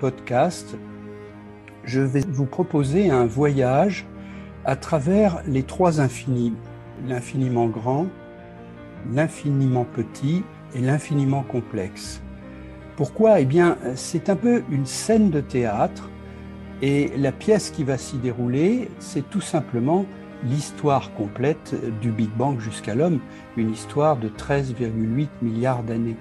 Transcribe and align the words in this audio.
podcast, 0.00 0.76
je 1.84 2.00
vais 2.00 2.24
vous 2.26 2.46
proposer 2.46 3.10
un 3.10 3.26
voyage 3.26 4.06
à 4.64 4.74
travers 4.74 5.42
les 5.46 5.62
trois 5.62 6.00
infinis, 6.00 6.54
l'infiniment 7.06 7.66
grand, 7.66 8.06
l'infiniment 9.12 9.84
petit 9.84 10.42
et 10.74 10.80
l'infiniment 10.80 11.42
complexe. 11.42 12.22
Pourquoi? 12.96 13.40
Eh 13.40 13.44
bien, 13.44 13.76
c'est 13.94 14.30
un 14.30 14.36
peu 14.36 14.62
une 14.70 14.86
scène 14.86 15.30
de 15.30 15.40
théâtre 15.40 16.10
et 16.80 17.12
la 17.18 17.32
pièce 17.32 17.70
qui 17.70 17.84
va 17.84 17.98
s'y 17.98 18.16
dérouler, 18.16 18.88
c'est 18.98 19.28
tout 19.28 19.42
simplement 19.42 20.06
l'histoire 20.44 21.12
complète 21.12 21.74
du 22.00 22.10
Big 22.10 22.30
Bang 22.30 22.58
jusqu'à 22.58 22.94
l'homme, 22.94 23.20
une 23.58 23.70
histoire 23.70 24.16
de 24.16 24.30
13,8 24.30 25.28
milliards 25.42 25.82
d'années. 25.82 26.16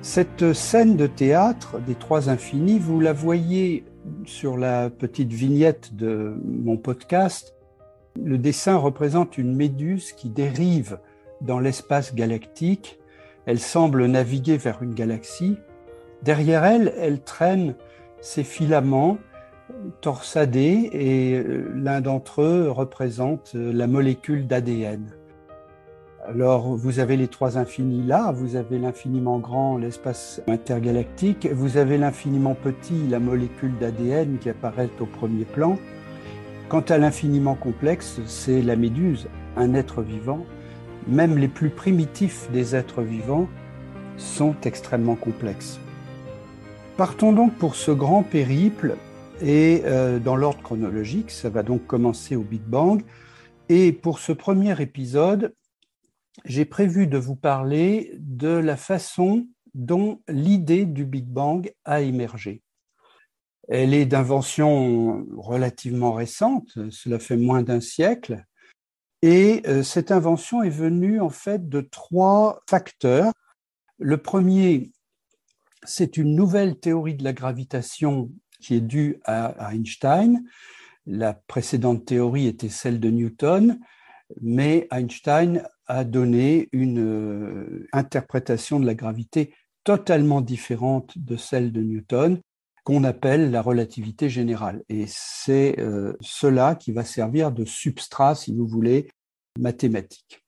Cette 0.00 0.52
scène 0.52 0.96
de 0.96 1.08
théâtre 1.08 1.80
des 1.80 1.96
trois 1.96 2.30
infinis, 2.30 2.78
vous 2.78 3.00
la 3.00 3.12
voyez 3.12 3.84
sur 4.24 4.56
la 4.56 4.90
petite 4.90 5.32
vignette 5.32 5.96
de 5.96 6.36
mon 6.44 6.76
podcast. 6.76 7.54
Le 8.16 8.38
dessin 8.38 8.76
représente 8.76 9.38
une 9.38 9.54
méduse 9.54 10.12
qui 10.12 10.28
dérive 10.28 10.98
dans 11.40 11.58
l'espace 11.58 12.14
galactique. 12.14 13.00
Elle 13.44 13.58
semble 13.58 14.06
naviguer 14.06 14.56
vers 14.56 14.82
une 14.82 14.94
galaxie. 14.94 15.58
Derrière 16.22 16.64
elle, 16.64 16.94
elle 16.98 17.20
traîne 17.20 17.74
ses 18.20 18.44
filaments 18.44 19.18
torsadés 20.00 20.90
et 20.92 21.34
euh, 21.34 21.70
l'un 21.74 22.00
d'entre 22.00 22.42
eux 22.42 22.70
représente 22.70 23.52
la 23.54 23.86
molécule 23.86 24.46
d'ADN. 24.46 25.10
Alors, 26.30 26.76
vous 26.76 26.98
avez 26.98 27.16
les 27.16 27.28
trois 27.28 27.56
infinis 27.56 28.02
là, 28.02 28.32
vous 28.32 28.54
avez 28.56 28.78
l'infiniment 28.78 29.38
grand, 29.38 29.78
l'espace 29.78 30.42
intergalactique, 30.46 31.48
vous 31.50 31.78
avez 31.78 31.96
l'infiniment 31.96 32.54
petit, 32.54 33.08
la 33.08 33.18
molécule 33.18 33.72
d'ADN 33.78 34.36
qui 34.36 34.50
apparaît 34.50 34.90
au 35.00 35.06
premier 35.06 35.46
plan. 35.46 35.78
Quant 36.68 36.82
à 36.82 36.98
l'infiniment 36.98 37.54
complexe, 37.54 38.20
c'est 38.26 38.60
la 38.60 38.76
méduse, 38.76 39.26
un 39.56 39.72
être 39.72 40.02
vivant. 40.02 40.44
Même 41.06 41.38
les 41.38 41.48
plus 41.48 41.70
primitifs 41.70 42.50
des 42.52 42.76
êtres 42.76 43.00
vivants 43.00 43.48
sont 44.18 44.54
extrêmement 44.64 45.16
complexes. 45.16 45.80
Partons 46.98 47.32
donc 47.32 47.54
pour 47.54 47.74
ce 47.74 47.90
grand 47.90 48.22
périple 48.22 48.96
et 49.40 49.80
euh, 49.86 50.18
dans 50.18 50.36
l'ordre 50.36 50.60
chronologique, 50.60 51.30
ça 51.30 51.48
va 51.48 51.62
donc 51.62 51.86
commencer 51.86 52.36
au 52.36 52.42
Big 52.42 52.60
Bang. 52.66 53.02
Et 53.70 53.92
pour 53.92 54.18
ce 54.18 54.32
premier 54.32 54.78
épisode, 54.82 55.54
j'ai 56.44 56.64
prévu 56.64 57.06
de 57.06 57.18
vous 57.18 57.36
parler 57.36 58.12
de 58.18 58.48
la 58.48 58.76
façon 58.76 59.46
dont 59.74 60.22
l'idée 60.28 60.86
du 60.86 61.04
Big 61.04 61.26
Bang 61.26 61.72
a 61.84 62.00
émergé. 62.00 62.62
Elle 63.68 63.92
est 63.92 64.06
d'invention 64.06 65.26
relativement 65.36 66.12
récente, 66.12 66.78
cela 66.90 67.18
fait 67.18 67.36
moins 67.36 67.62
d'un 67.62 67.80
siècle, 67.80 68.44
et 69.22 69.62
euh, 69.66 69.82
cette 69.82 70.10
invention 70.10 70.62
est 70.62 70.70
venue 70.70 71.20
en 71.20 71.28
fait 71.28 71.68
de 71.68 71.80
trois 71.80 72.60
facteurs. 72.68 73.32
Le 73.98 74.16
premier, 74.16 74.92
c'est 75.82 76.16
une 76.16 76.34
nouvelle 76.34 76.78
théorie 76.78 77.14
de 77.14 77.24
la 77.24 77.32
gravitation 77.32 78.30
qui 78.60 78.76
est 78.76 78.80
due 78.80 79.20
à 79.24 79.72
Einstein. 79.72 80.44
La 81.06 81.34
précédente 81.34 82.04
théorie 82.04 82.46
était 82.46 82.68
celle 82.68 83.00
de 83.00 83.10
Newton, 83.10 83.80
mais 84.40 84.86
Einstein 84.92 85.66
a 85.88 86.04
donné 86.04 86.68
une 86.72 87.00
euh, 87.00 87.88
interprétation 87.92 88.78
de 88.78 88.86
la 88.86 88.94
gravité 88.94 89.54
totalement 89.84 90.42
différente 90.42 91.16
de 91.16 91.36
celle 91.36 91.72
de 91.72 91.80
Newton, 91.80 92.40
qu'on 92.84 93.04
appelle 93.04 93.50
la 93.50 93.62
relativité 93.62 94.28
générale. 94.28 94.82
Et 94.88 95.04
c'est 95.08 95.78
euh, 95.78 96.14
cela 96.20 96.74
qui 96.74 96.92
va 96.92 97.04
servir 97.04 97.52
de 97.52 97.64
substrat, 97.64 98.34
si 98.34 98.54
vous 98.54 98.66
voulez, 98.66 99.10
mathématique. 99.58 100.44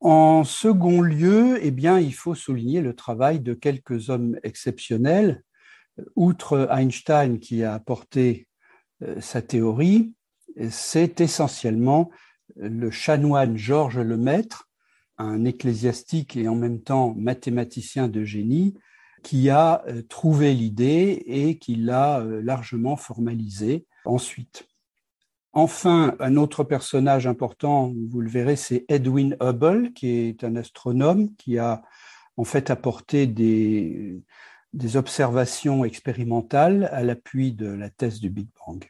En 0.00 0.44
second 0.44 1.00
lieu, 1.00 1.58
eh 1.62 1.70
bien, 1.70 1.98
il 1.98 2.14
faut 2.14 2.34
souligner 2.34 2.80
le 2.80 2.94
travail 2.94 3.40
de 3.40 3.54
quelques 3.54 4.10
hommes 4.10 4.38
exceptionnels. 4.42 5.42
Outre 6.16 6.68
Einstein 6.70 7.38
qui 7.38 7.64
a 7.64 7.74
apporté 7.74 8.46
euh, 9.02 9.20
sa 9.20 9.42
théorie, 9.42 10.12
c'est 10.70 11.20
essentiellement 11.20 12.10
le 12.56 12.90
chanoine 12.90 13.56
Georges 13.56 13.98
Lemaître, 13.98 14.68
un 15.18 15.44
ecclésiastique 15.44 16.36
et 16.36 16.48
en 16.48 16.54
même 16.54 16.80
temps 16.80 17.14
mathématicien 17.16 18.08
de 18.08 18.24
génie, 18.24 18.74
qui 19.22 19.50
a 19.50 19.84
euh, 19.88 20.02
trouvé 20.02 20.54
l'idée 20.54 21.22
et 21.26 21.58
qui 21.58 21.74
l'a 21.74 22.20
euh, 22.20 22.40
largement 22.40 22.96
formalisée 22.96 23.86
ensuite. 24.04 24.68
Enfin, 25.52 26.14
un 26.20 26.36
autre 26.36 26.62
personnage 26.62 27.26
important, 27.26 27.92
vous 28.10 28.20
le 28.20 28.28
verrez, 28.28 28.54
c'est 28.54 28.84
Edwin 28.88 29.36
Hubble, 29.40 29.92
qui 29.92 30.08
est 30.08 30.44
un 30.44 30.54
astronome 30.56 31.34
qui 31.36 31.58
a 31.58 31.82
en 32.36 32.44
fait 32.44 32.70
apporté 32.70 33.26
des, 33.26 34.22
des 34.72 34.96
observations 34.96 35.84
expérimentales 35.84 36.88
à 36.92 37.02
l'appui 37.02 37.52
de 37.52 37.66
la 37.66 37.90
thèse 37.90 38.20
du 38.20 38.30
Big 38.30 38.48
Bang. 38.56 38.84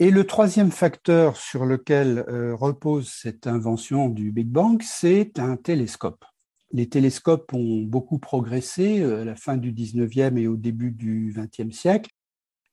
Et 0.00 0.10
le 0.10 0.26
troisième 0.26 0.72
facteur 0.72 1.36
sur 1.36 1.64
lequel 1.64 2.24
euh, 2.28 2.56
repose 2.56 3.08
cette 3.08 3.46
invention 3.46 4.08
du 4.08 4.32
Big 4.32 4.48
Bang, 4.48 4.82
c'est 4.82 5.38
un 5.38 5.56
télescope. 5.56 6.24
Les 6.72 6.88
télescopes 6.88 7.52
ont 7.52 7.82
beaucoup 7.82 8.18
progressé 8.18 9.00
euh, 9.00 9.22
à 9.22 9.24
la 9.24 9.36
fin 9.36 9.56
du 9.56 9.72
19e 9.72 10.36
et 10.36 10.48
au 10.48 10.56
début 10.56 10.90
du 10.90 11.32
20e 11.32 11.70
siècle. 11.70 12.10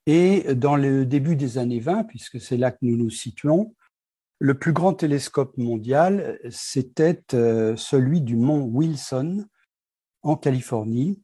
Et 0.08 0.56
dans 0.56 0.76
le 0.76 1.06
début 1.06 1.36
des 1.36 1.60
années 1.60 1.80
20, 1.80 2.06
puisque 2.06 2.42
c'est 2.42 2.58
là 2.58 2.72
que 2.72 2.80
nous 2.82 2.98
nous 2.98 3.12
situons, 3.12 3.76
le 4.40 4.58
plus 4.58 4.74
grand 4.74 4.96
télescope 4.96 5.56
mondial, 5.60 6.40
c'était 6.50 7.22
euh, 7.36 7.76
celui 7.76 8.22
du 8.22 8.36
mont 8.36 8.64
Wilson 8.64 9.46
en 10.24 10.36
Californie, 10.36 11.22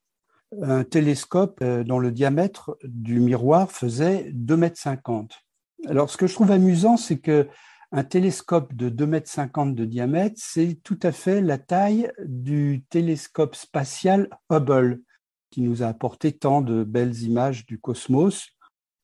un 0.61 0.83
télescope 0.83 1.63
dont 1.63 1.97
le 1.97 2.11
diamètre 2.11 2.77
du 2.83 3.19
miroir 3.19 3.71
faisait 3.71 4.31
2,50 4.31 5.21
m. 5.21 5.27
Alors, 5.85 6.09
ce 6.09 6.17
que 6.17 6.27
je 6.27 6.33
trouve 6.33 6.51
amusant, 6.51 6.97
c'est 6.97 7.19
que 7.19 7.47
un 7.91 8.03
télescope 8.03 8.73
de 8.73 8.89
2,50 8.89 9.61
m 9.61 9.75
de 9.75 9.85
diamètre, 9.85 10.35
c'est 10.37 10.79
tout 10.83 10.99
à 11.03 11.11
fait 11.11 11.39
la 11.39 11.57
taille 11.57 12.11
du 12.25 12.83
télescope 12.89 13.55
spatial 13.55 14.29
Hubble, 14.49 15.01
qui 15.51 15.61
nous 15.61 15.83
a 15.83 15.87
apporté 15.87 16.33
tant 16.33 16.61
de 16.61 16.83
belles 16.83 17.21
images 17.21 17.65
du 17.65 17.79
cosmos. 17.79 18.49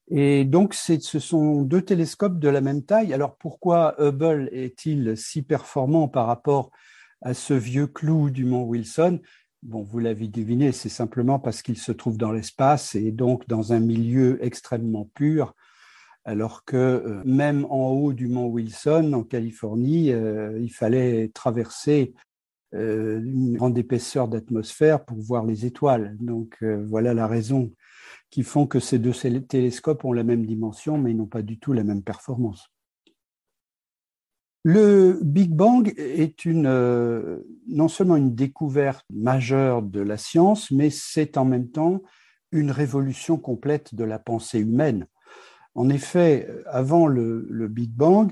Et 0.09 0.43
donc, 0.43 0.73
ce 0.73 1.19
sont 1.19 1.61
deux 1.61 1.81
télescopes 1.81 2.39
de 2.39 2.49
la 2.49 2.59
même 2.59 2.83
taille. 2.83 3.13
Alors, 3.13 3.37
pourquoi 3.37 3.95
Hubble 3.99 4.49
est-il 4.51 5.15
si 5.15 5.43
performant 5.43 6.09
par 6.09 6.27
rapport 6.27 6.69
à 7.21 7.33
ce 7.33 7.53
vieux 7.53 7.87
clou 7.87 8.29
du 8.29 8.43
mont 8.43 8.63
Wilson? 8.63 9.21
Bon, 9.61 9.81
vous 9.81 9.99
l'avez 9.99 10.27
deviné, 10.27 10.73
c'est 10.73 10.89
simplement 10.89 11.39
parce 11.39 11.61
qu'il 11.61 11.77
se 11.77 11.93
trouve 11.93 12.17
dans 12.17 12.33
l'espace 12.33 12.95
et 12.95 13.13
donc 13.13 13.47
dans 13.47 13.71
un 13.71 13.79
milieu 13.79 14.43
extrêmement 14.43 15.09
pur 15.13 15.55
alors 16.25 16.63
que 16.63 16.77
euh, 16.77 17.21
même 17.25 17.65
en 17.65 17.89
haut 17.89 18.13
du 18.13 18.27
mont 18.27 18.47
Wilson, 18.47 19.11
en 19.13 19.23
Californie, 19.23 20.11
euh, 20.11 20.57
il 20.59 20.73
fallait 20.73 21.29
traverser 21.33 22.13
euh, 22.73 23.19
une 23.19 23.57
grande 23.57 23.77
épaisseur 23.77 24.27
d'atmosphère 24.27 25.03
pour 25.03 25.17
voir 25.17 25.45
les 25.45 25.65
étoiles. 25.65 26.15
Donc 26.19 26.63
voilà 26.63 27.13
la 27.13 27.27
raison 27.27 27.71
qui 28.29 28.43
font 28.43 28.65
que 28.65 28.79
ces 28.79 28.99
deux 28.99 29.13
télescopes 29.41 30.05
ont 30.05 30.13
la 30.13 30.23
même 30.23 30.45
dimension, 30.45 30.97
mais 30.97 31.13
n'ont 31.13 31.27
pas 31.27 31.43
du 31.43 31.59
tout 31.59 31.73
la 31.73 31.83
même 31.83 32.03
performance. 32.03 32.69
Le 34.65 35.19
Big 35.21 35.51
Bang 35.51 35.93
est 35.97 36.45
non 36.45 37.87
seulement 37.89 38.15
une 38.15 38.33
découverte 38.33 39.05
majeure 39.11 39.81
de 39.81 39.99
la 39.99 40.15
science, 40.15 40.71
mais 40.71 40.89
c'est 40.89 41.37
en 41.37 41.43
même 41.43 41.69
temps 41.69 42.01
une 42.53 42.71
révolution 42.71 43.37
complète 43.37 43.93
de 43.93 44.05
la 44.05 44.19
pensée 44.19 44.59
humaine. 44.59 45.05
En 45.75 45.89
effet, 45.89 46.47
avant 46.67 47.07
le, 47.07 47.67
Big 47.67 47.91
Bang, 47.91 48.31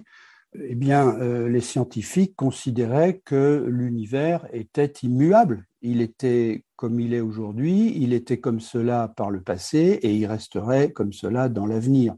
eh 0.54 0.76
bien, 0.76 1.16
euh, 1.20 1.48
les 1.48 1.62
scientifiques 1.62 2.36
considéraient 2.36 3.22
que 3.24 3.66
l'univers 3.68 4.48
était 4.52 4.92
immuable. 5.04 5.66
Il 5.82 6.02
était 6.02 6.66
comme 6.76 7.00
il 7.00 7.14
est 7.14 7.22
aujourd'hui, 7.22 7.94
il 7.96 8.14
était 8.14 8.40
comme 8.40 8.60
cela 8.60 9.08
par 9.08 9.32
le 9.32 9.42
passé 9.42 10.00
et 10.02 10.16
il 10.16 10.26
resterait 10.26 10.92
comme 10.92 11.14
cela 11.14 11.48
dans 11.48 11.66
l'avenir. 11.66 12.16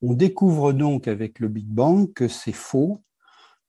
On 0.00 0.14
découvre 0.14 0.72
donc 0.72 1.08
avec 1.08 1.38
le 1.38 1.48
Big 1.48 1.66
Bang 1.66 2.12
que 2.12 2.28
c'est 2.28 2.52
faux 2.52 3.02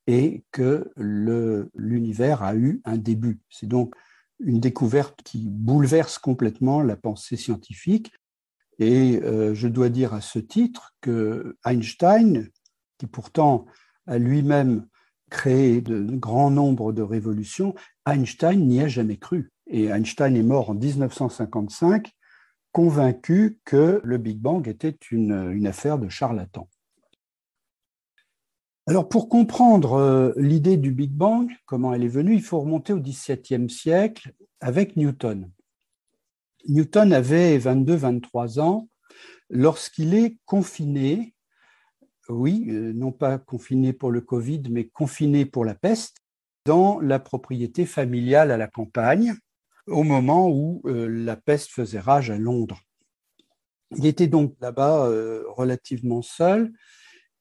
et 0.08 0.44
que 0.52 0.92
l'univers 0.98 2.44
a 2.44 2.56
eu 2.56 2.82
un 2.86 2.98
début. 2.98 3.40
C'est 3.50 3.68
donc 3.68 3.96
une 4.40 4.60
découverte 4.60 5.22
qui 5.24 5.48
bouleverse 5.50 6.18
complètement 6.18 6.82
la 6.82 6.96
pensée 6.96 7.38
scientifique 7.38 8.12
et 8.80 9.22
euh, 9.24 9.54
je 9.54 9.68
dois 9.68 9.90
dire 9.90 10.14
à 10.14 10.22
ce 10.22 10.40
titre 10.40 10.94
que 11.02 11.58
Einstein, 11.66 12.50
qui 12.98 13.08
pourtant 13.08 13.66
a 14.08 14.18
lui-même 14.18 14.88
créé 15.30 15.82
de 15.82 16.02
grands 16.16 16.52
nombres 16.52 16.94
de 16.94 17.02
révolutions, 17.02 17.74
Einstein 18.06 18.68
n'y 18.68 18.82
a 18.82 18.88
jamais 18.88 19.18
cru. 19.18 19.52
Et 19.68 19.86
Einstein 19.86 20.36
est 20.36 20.44
mort 20.44 20.70
en 20.70 20.76
1955 20.76 22.12
convaincu 22.72 23.60
que 23.64 24.02
le 24.04 24.18
Big 24.18 24.38
Bang 24.38 24.68
était 24.68 24.98
une, 25.10 25.52
une 25.54 25.66
affaire 25.66 25.98
de 25.98 26.10
charlatans. 26.10 26.70
Alors 28.88 29.10
pour 29.10 29.30
comprendre 29.30 29.94
euh, 29.94 30.32
l'idée 30.36 30.78
du 30.78 30.92
Big 30.92 31.12
Bang, 31.12 31.50
comment 31.66 31.94
elle 31.94 32.04
est 32.04 32.10
venue, 32.10 32.36
il 32.36 32.44
faut 32.44 32.60
remonter 32.60 32.94
au 32.94 33.00
XVIIe 33.00 33.70
siècle 33.70 34.34
avec 34.60 34.96
Newton. 34.96 35.50
Newton 36.68 37.14
avait 37.14 37.58
22-23 37.58 38.60
ans 38.60 38.90
lorsqu'il 39.50 40.16
est 40.16 40.38
confiné, 40.46 41.34
oui, 42.30 42.66
euh, 42.70 42.94
non 42.94 43.12
pas 43.12 43.38
confiné 43.38 43.94
pour 43.94 44.12
le 44.12 44.22
Covid, 44.22 44.64
mais 44.70 44.88
confiné 44.88 45.46
pour 45.46 45.66
la 45.66 45.76
peste, 45.76 46.18
dans 46.66 47.00
la 47.00 47.20
propriété 47.20 47.86
familiale 47.86 48.50
à 48.50 48.58
la 48.58 48.68
campagne, 48.68 49.36
au 49.88 50.04
moment 50.04 50.50
où 50.50 50.82
euh, 50.86 51.08
la 51.08 51.36
peste 51.36 51.70
faisait 51.72 52.00
rage 52.00 52.32
à 52.32 52.38
Londres. 52.38 52.80
Il 53.96 54.08
était 54.08 54.28
donc 54.28 54.56
là-bas 54.60 55.06
euh, 55.06 55.44
relativement 55.50 56.24
seul 56.24 56.72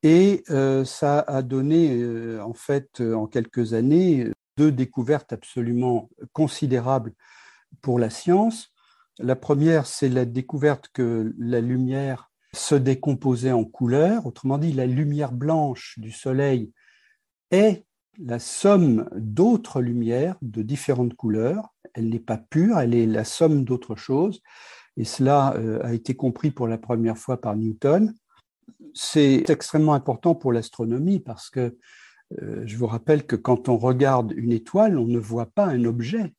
et 0.02 0.44
ça 0.84 1.20
a 1.20 1.40
donné 1.40 2.38
en 2.38 2.52
fait 2.52 3.00
en 3.00 3.26
quelques 3.26 3.72
années 3.72 4.30
deux 4.58 4.70
découvertes 4.70 5.32
absolument 5.32 6.10
considérables 6.34 7.14
pour 7.80 7.98
la 7.98 8.10
science. 8.10 8.73
La 9.18 9.36
première, 9.36 9.86
c'est 9.86 10.08
la 10.08 10.24
découverte 10.24 10.88
que 10.92 11.32
la 11.38 11.60
lumière 11.60 12.30
se 12.52 12.74
décomposait 12.74 13.52
en 13.52 13.64
couleurs. 13.64 14.26
Autrement 14.26 14.58
dit, 14.58 14.72
la 14.72 14.86
lumière 14.86 15.32
blanche 15.32 15.98
du 15.98 16.10
Soleil 16.10 16.72
est 17.50 17.84
la 18.18 18.38
somme 18.38 19.08
d'autres 19.14 19.80
lumières 19.80 20.36
de 20.42 20.62
différentes 20.62 21.14
couleurs. 21.14 21.74
Elle 21.94 22.08
n'est 22.08 22.18
pas 22.18 22.38
pure, 22.38 22.78
elle 22.78 22.94
est 22.94 23.06
la 23.06 23.24
somme 23.24 23.64
d'autres 23.64 23.96
choses. 23.96 24.40
Et 24.96 25.04
cela 25.04 25.54
euh, 25.56 25.80
a 25.84 25.92
été 25.92 26.14
compris 26.14 26.50
pour 26.50 26.68
la 26.68 26.78
première 26.78 27.18
fois 27.18 27.40
par 27.40 27.56
Newton. 27.56 28.14
C'est 28.94 29.48
extrêmement 29.48 29.94
important 29.94 30.34
pour 30.34 30.52
l'astronomie 30.52 31.20
parce 31.20 31.50
que 31.50 31.76
euh, 32.42 32.62
je 32.64 32.76
vous 32.76 32.86
rappelle 32.86 33.26
que 33.26 33.36
quand 33.36 33.68
on 33.68 33.76
regarde 33.76 34.32
une 34.36 34.52
étoile, 34.52 34.98
on 34.98 35.06
ne 35.06 35.18
voit 35.18 35.46
pas 35.46 35.66
un 35.66 35.84
objet, 35.84 36.32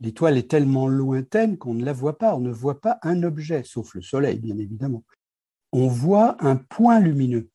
L'étoile 0.00 0.38
est 0.38 0.50
tellement 0.50 0.88
lointaine 0.88 1.58
qu'on 1.58 1.74
ne 1.74 1.84
la 1.84 1.92
voit 1.92 2.18
pas, 2.18 2.34
on 2.34 2.40
ne 2.40 2.50
voit 2.50 2.80
pas 2.80 2.98
un 3.02 3.22
objet, 3.22 3.62
sauf 3.64 3.94
le 3.94 4.02
Soleil, 4.02 4.38
bien 4.38 4.56
évidemment. 4.58 5.04
On 5.72 5.88
voit 5.88 6.36
un 6.40 6.56
point 6.56 7.00
lumineux. 7.00 7.48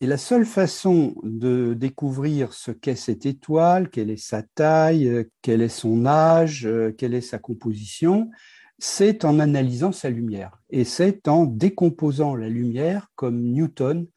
Et 0.00 0.06
la 0.06 0.16
seule 0.16 0.46
façon 0.46 1.14
de 1.22 1.74
découvrir 1.74 2.54
ce 2.54 2.72
qu'est 2.72 2.96
cette 2.96 3.24
étoile, 3.24 3.88
quelle 3.88 4.10
est 4.10 4.16
sa 4.16 4.42
taille, 4.42 5.28
quel 5.42 5.62
est 5.62 5.68
son 5.68 6.06
âge, 6.06 6.68
quelle 6.98 7.14
est 7.14 7.20
sa 7.20 7.38
composition, 7.38 8.30
c'est 8.78 9.24
en 9.24 9.38
analysant 9.38 9.92
sa 9.92 10.10
lumière. 10.10 10.60
Et 10.70 10.82
c'est 10.82 11.28
en 11.28 11.44
décomposant 11.44 12.34
la 12.34 12.48
lumière 12.48 13.12
comme 13.14 13.40
Newton 13.42 14.08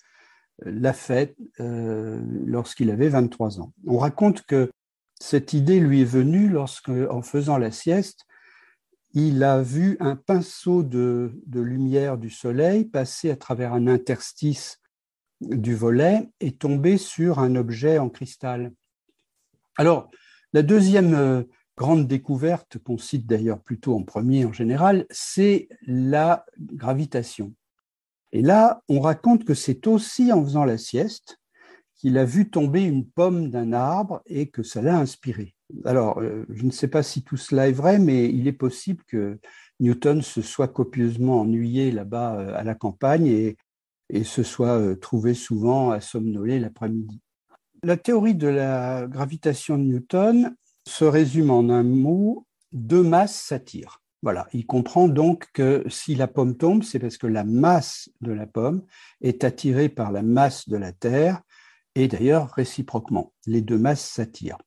l'a 0.63 0.94
fait 0.94 1.36
euh, 1.60 2.19
lorsqu'il 2.45 2.89
avait 2.89 3.10
23 3.10 3.60
ans. 3.60 3.74
On 3.86 3.98
raconte 3.98 4.42
que 4.44 4.72
cette 5.19 5.53
idée 5.53 5.79
lui 5.79 6.01
est 6.01 6.06
venue 6.06 6.50
lorsque, 6.50 6.89
en 6.89 7.21
faisant 7.21 7.57
la 7.57 7.71
sieste, 7.71 8.25
il 9.13 9.44
a 9.44 9.62
vu 9.62 9.95
un 10.01 10.17
pinceau 10.17 10.83
de, 10.83 11.41
lumière 11.53 12.17
du 12.17 12.29
soleil 12.29 12.85
passer 12.85 13.31
à 13.31 13.38
travers 13.38 13.73
un 13.73 13.88
interstice 13.88 14.81
du 15.39 15.73
volet 15.73 16.29
et 16.41 16.51
tomber 16.51 16.97
sur 16.97 17.39
un 17.39 17.56
objet 17.56 17.97
en 17.97 18.09
cristal. 18.09 18.73
Alors, 19.77 20.12
la 20.51 20.63
deuxième 20.63 21.13
euh, 21.13 21.44
grande 21.77 22.07
découverte, 22.07 22.77
qu'on 22.77 22.97
cite 22.97 23.25
d'ailleurs 23.25 23.62
plutôt 23.62 23.95
en 23.95 24.03
premier 24.03 24.45
en 24.45 24.53
général, 24.53 25.06
c'est 25.09 25.69
la 25.85 26.45
gravitation. 26.59 27.53
Et 28.33 28.41
là, 28.41 28.81
on 28.89 29.00
raconte 29.00 29.45
que 29.45 29.53
c'est 29.53 29.88
aussi 29.88 30.33
en 30.33 30.44
faisant 30.44 30.65
la 30.65 30.77
sieste 30.77 31.39
qu'il 32.06 32.19
a 32.19 32.25
vu 32.25 32.52
tomber 32.52 32.84
une 32.84 33.04
pomme 33.04 33.50
d'un 33.50 33.74
arbre 33.74 34.22
et 34.28 34.50
que 34.52 34.62
ça 34.62 34.80
l'a 34.80 34.96
inspiré. 34.96 35.56
Alors, 35.86 36.19
euh, 36.22 36.46
je 36.50 36.63
ne 36.63 36.69
sais 36.69 36.88
pas 36.88 37.02
si 37.02 37.24
tout 37.24 37.36
cela 37.36 37.68
est 37.68 37.72
vrai, 37.72 37.98
mais 37.98 38.30
il 38.30 38.48
est 38.48 38.54
possible 38.54 39.04
que 39.07 39.40
Newton 39.80 40.22
se 40.22 40.44
soit 40.44 40.68
copieusement 40.68 41.42
ennuyé 41.42 41.92
là-bas 41.92 42.36
euh, 42.36 42.54
à 42.56 42.63
la 42.63 42.75
campagne 42.75 43.25
et, 43.25 43.57
se 44.24 44.44
soit 44.44 44.78
euh, 44.78 44.96
trouvé 44.96 45.34
souvent 45.34 45.90
à 45.90 46.00
somnoler 46.00 46.60
l'après-midi. 46.60 47.22
La 47.81 47.98
théorie 47.98 48.36
de 48.36 48.50
la 48.50 49.08
gravitation 49.08 49.80
de 49.80 49.86
Newton 49.86 50.56
se 50.88 51.06
résume 51.06 51.50
en 51.50 51.69
un 51.69 51.81
mot, 51.81 52.46
deux 52.72 53.01
masses 53.01 53.36
s'attirent. 53.36 54.04
Voilà, 54.22 54.48
il 54.54 54.68
comprend 54.68 55.08
donc 55.08 55.48
que 55.54 55.84
si 55.90 56.13
la 56.13 56.28
pomme 56.28 56.56
tombe, 56.56 56.84
c'est 56.84 57.00
parce 57.00 57.18
que 57.18 57.25
la 57.25 57.44
masse 57.44 58.12
de 58.22 58.31
la 58.31 58.46
pomme 58.46 58.84
est 59.22 59.44
attirée 59.44 59.90
par 59.90 60.12
la 60.12 60.22
masse 60.22 60.69
de 60.69 60.78
la 60.78 60.92
Terre 60.92 61.42
et 61.95 62.07
d'ailleurs 62.07 62.51
réciproquement. 62.51 63.33
Les 63.45 63.62
deux 63.62 63.77
masses 63.77 64.06
s'attirent. 64.06 64.57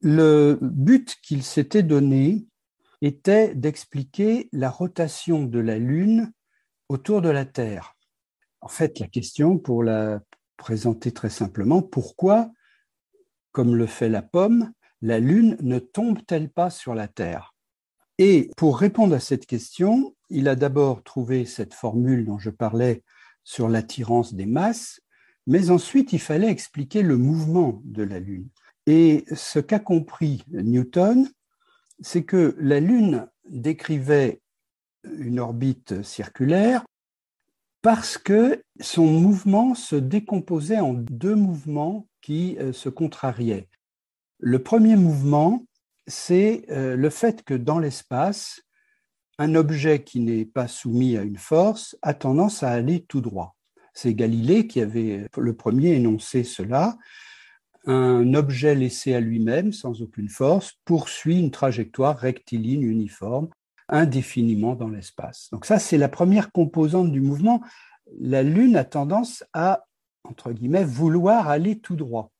Le 0.00 0.58
but 0.60 1.16
qu'il 1.22 1.42
s'était 1.42 1.82
donné 1.82 2.46
était 3.00 3.54
d'expliquer 3.54 4.48
la 4.52 4.70
rotation 4.70 5.44
de 5.44 5.58
la 5.58 5.78
Lune 5.78 6.32
autour 6.88 7.22
de 7.22 7.28
la 7.28 7.44
Terre. 7.44 7.96
En 8.60 8.68
fait, 8.68 8.98
la 8.98 9.08
question, 9.08 9.58
pour 9.58 9.82
la 9.82 10.20
présenter 10.56 11.12
très 11.12 11.30
simplement, 11.30 11.82
pourquoi, 11.82 12.50
comme 13.52 13.76
le 13.76 13.86
fait 13.86 14.08
la 14.08 14.22
pomme, 14.22 14.72
la 15.02 15.20
Lune 15.20 15.56
ne 15.60 15.78
tombe-t-elle 15.78 16.50
pas 16.50 16.70
sur 16.70 16.94
la 16.94 17.08
Terre? 17.08 17.54
Et 18.18 18.50
pour 18.56 18.78
répondre 18.78 19.14
à 19.14 19.20
cette 19.20 19.44
question, 19.44 20.14
il 20.30 20.48
a 20.48 20.54
d'abord 20.54 21.02
trouvé 21.02 21.44
cette 21.44 21.74
formule 21.74 22.24
dont 22.24 22.38
je 22.38 22.50
parlais 22.50 23.02
sur 23.42 23.68
l'attirance 23.68 24.34
des 24.34 24.46
masses, 24.46 25.00
mais 25.46 25.70
ensuite, 25.70 26.12
il 26.12 26.20
fallait 26.20 26.50
expliquer 26.50 27.02
le 27.02 27.16
mouvement 27.16 27.82
de 27.84 28.02
la 28.02 28.18
Lune. 28.18 28.48
Et 28.86 29.24
ce 29.34 29.58
qu'a 29.58 29.78
compris 29.78 30.44
Newton, 30.48 31.28
c'est 32.00 32.24
que 32.24 32.56
la 32.58 32.80
Lune 32.80 33.26
décrivait 33.48 34.40
une 35.04 35.38
orbite 35.38 36.02
circulaire 36.02 36.84
parce 37.82 38.16
que 38.16 38.62
son 38.80 39.06
mouvement 39.06 39.74
se 39.74 39.96
décomposait 39.96 40.80
en 40.80 40.94
deux 40.94 41.34
mouvements 41.34 42.08
qui 42.22 42.56
euh, 42.58 42.72
se 42.72 42.88
contrariaient. 42.88 43.68
Le 44.38 44.62
premier 44.62 44.96
mouvement, 44.96 45.66
c'est 46.06 46.64
euh, 46.70 46.96
le 46.96 47.10
fait 47.10 47.42
que 47.42 47.52
dans 47.52 47.78
l'espace, 47.78 48.62
un 49.38 49.54
objet 49.54 50.02
qui 50.02 50.20
n'est 50.20 50.46
pas 50.46 50.68
soumis 50.68 51.16
à 51.18 51.22
une 51.22 51.36
force 51.36 51.96
a 52.02 52.14
tendance 52.14 52.62
à 52.62 52.70
aller 52.70 53.04
tout 53.04 53.20
droit. 53.20 53.54
C'est 53.94 54.14
Galilée 54.14 54.66
qui 54.66 54.80
avait 54.80 55.26
le 55.36 55.54
premier 55.54 55.94
énoncé 55.94 56.44
cela. 56.44 56.98
Un 57.86 58.34
objet 58.34 58.74
laissé 58.74 59.14
à 59.14 59.20
lui-même, 59.20 59.72
sans 59.72 60.02
aucune 60.02 60.28
force, 60.28 60.74
poursuit 60.84 61.38
une 61.38 61.50
trajectoire 61.50 62.16
rectiligne 62.16 62.82
uniforme 62.82 63.48
indéfiniment 63.88 64.74
dans 64.74 64.88
l'espace. 64.88 65.48
Donc 65.52 65.66
ça, 65.66 65.78
c'est 65.78 65.98
la 65.98 66.08
première 66.08 66.52
composante 66.52 67.12
du 67.12 67.20
mouvement. 67.20 67.62
La 68.18 68.42
Lune 68.42 68.76
a 68.76 68.84
tendance 68.84 69.44
à, 69.52 69.84
entre 70.24 70.52
guillemets, 70.52 70.84
vouloir 70.84 71.48
aller 71.48 71.78
tout 71.78 71.96
droit. 71.96 72.30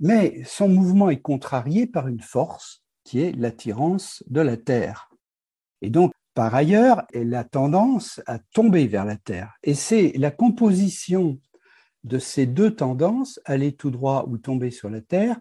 Mais 0.00 0.42
son 0.44 0.68
mouvement 0.68 1.10
est 1.10 1.20
contrarié 1.20 1.86
par 1.86 2.06
une 2.06 2.20
force 2.20 2.84
qui 3.04 3.20
est 3.20 3.32
l'attirance 3.32 4.22
de 4.28 4.40
la 4.40 4.56
Terre. 4.56 5.08
Et 5.80 5.90
donc, 5.90 6.12
par 6.38 6.54
ailleurs, 6.54 7.04
elle 7.12 7.34
a 7.34 7.42
tendance 7.42 8.22
à 8.28 8.38
tomber 8.38 8.86
vers 8.86 9.04
la 9.04 9.16
Terre. 9.16 9.54
Et 9.64 9.74
c'est 9.74 10.12
la 10.14 10.30
composition 10.30 11.40
de 12.04 12.20
ces 12.20 12.46
deux 12.46 12.76
tendances, 12.76 13.40
aller 13.44 13.72
tout 13.72 13.90
droit 13.90 14.24
ou 14.28 14.38
tomber 14.38 14.70
sur 14.70 14.88
la 14.88 15.00
Terre, 15.00 15.36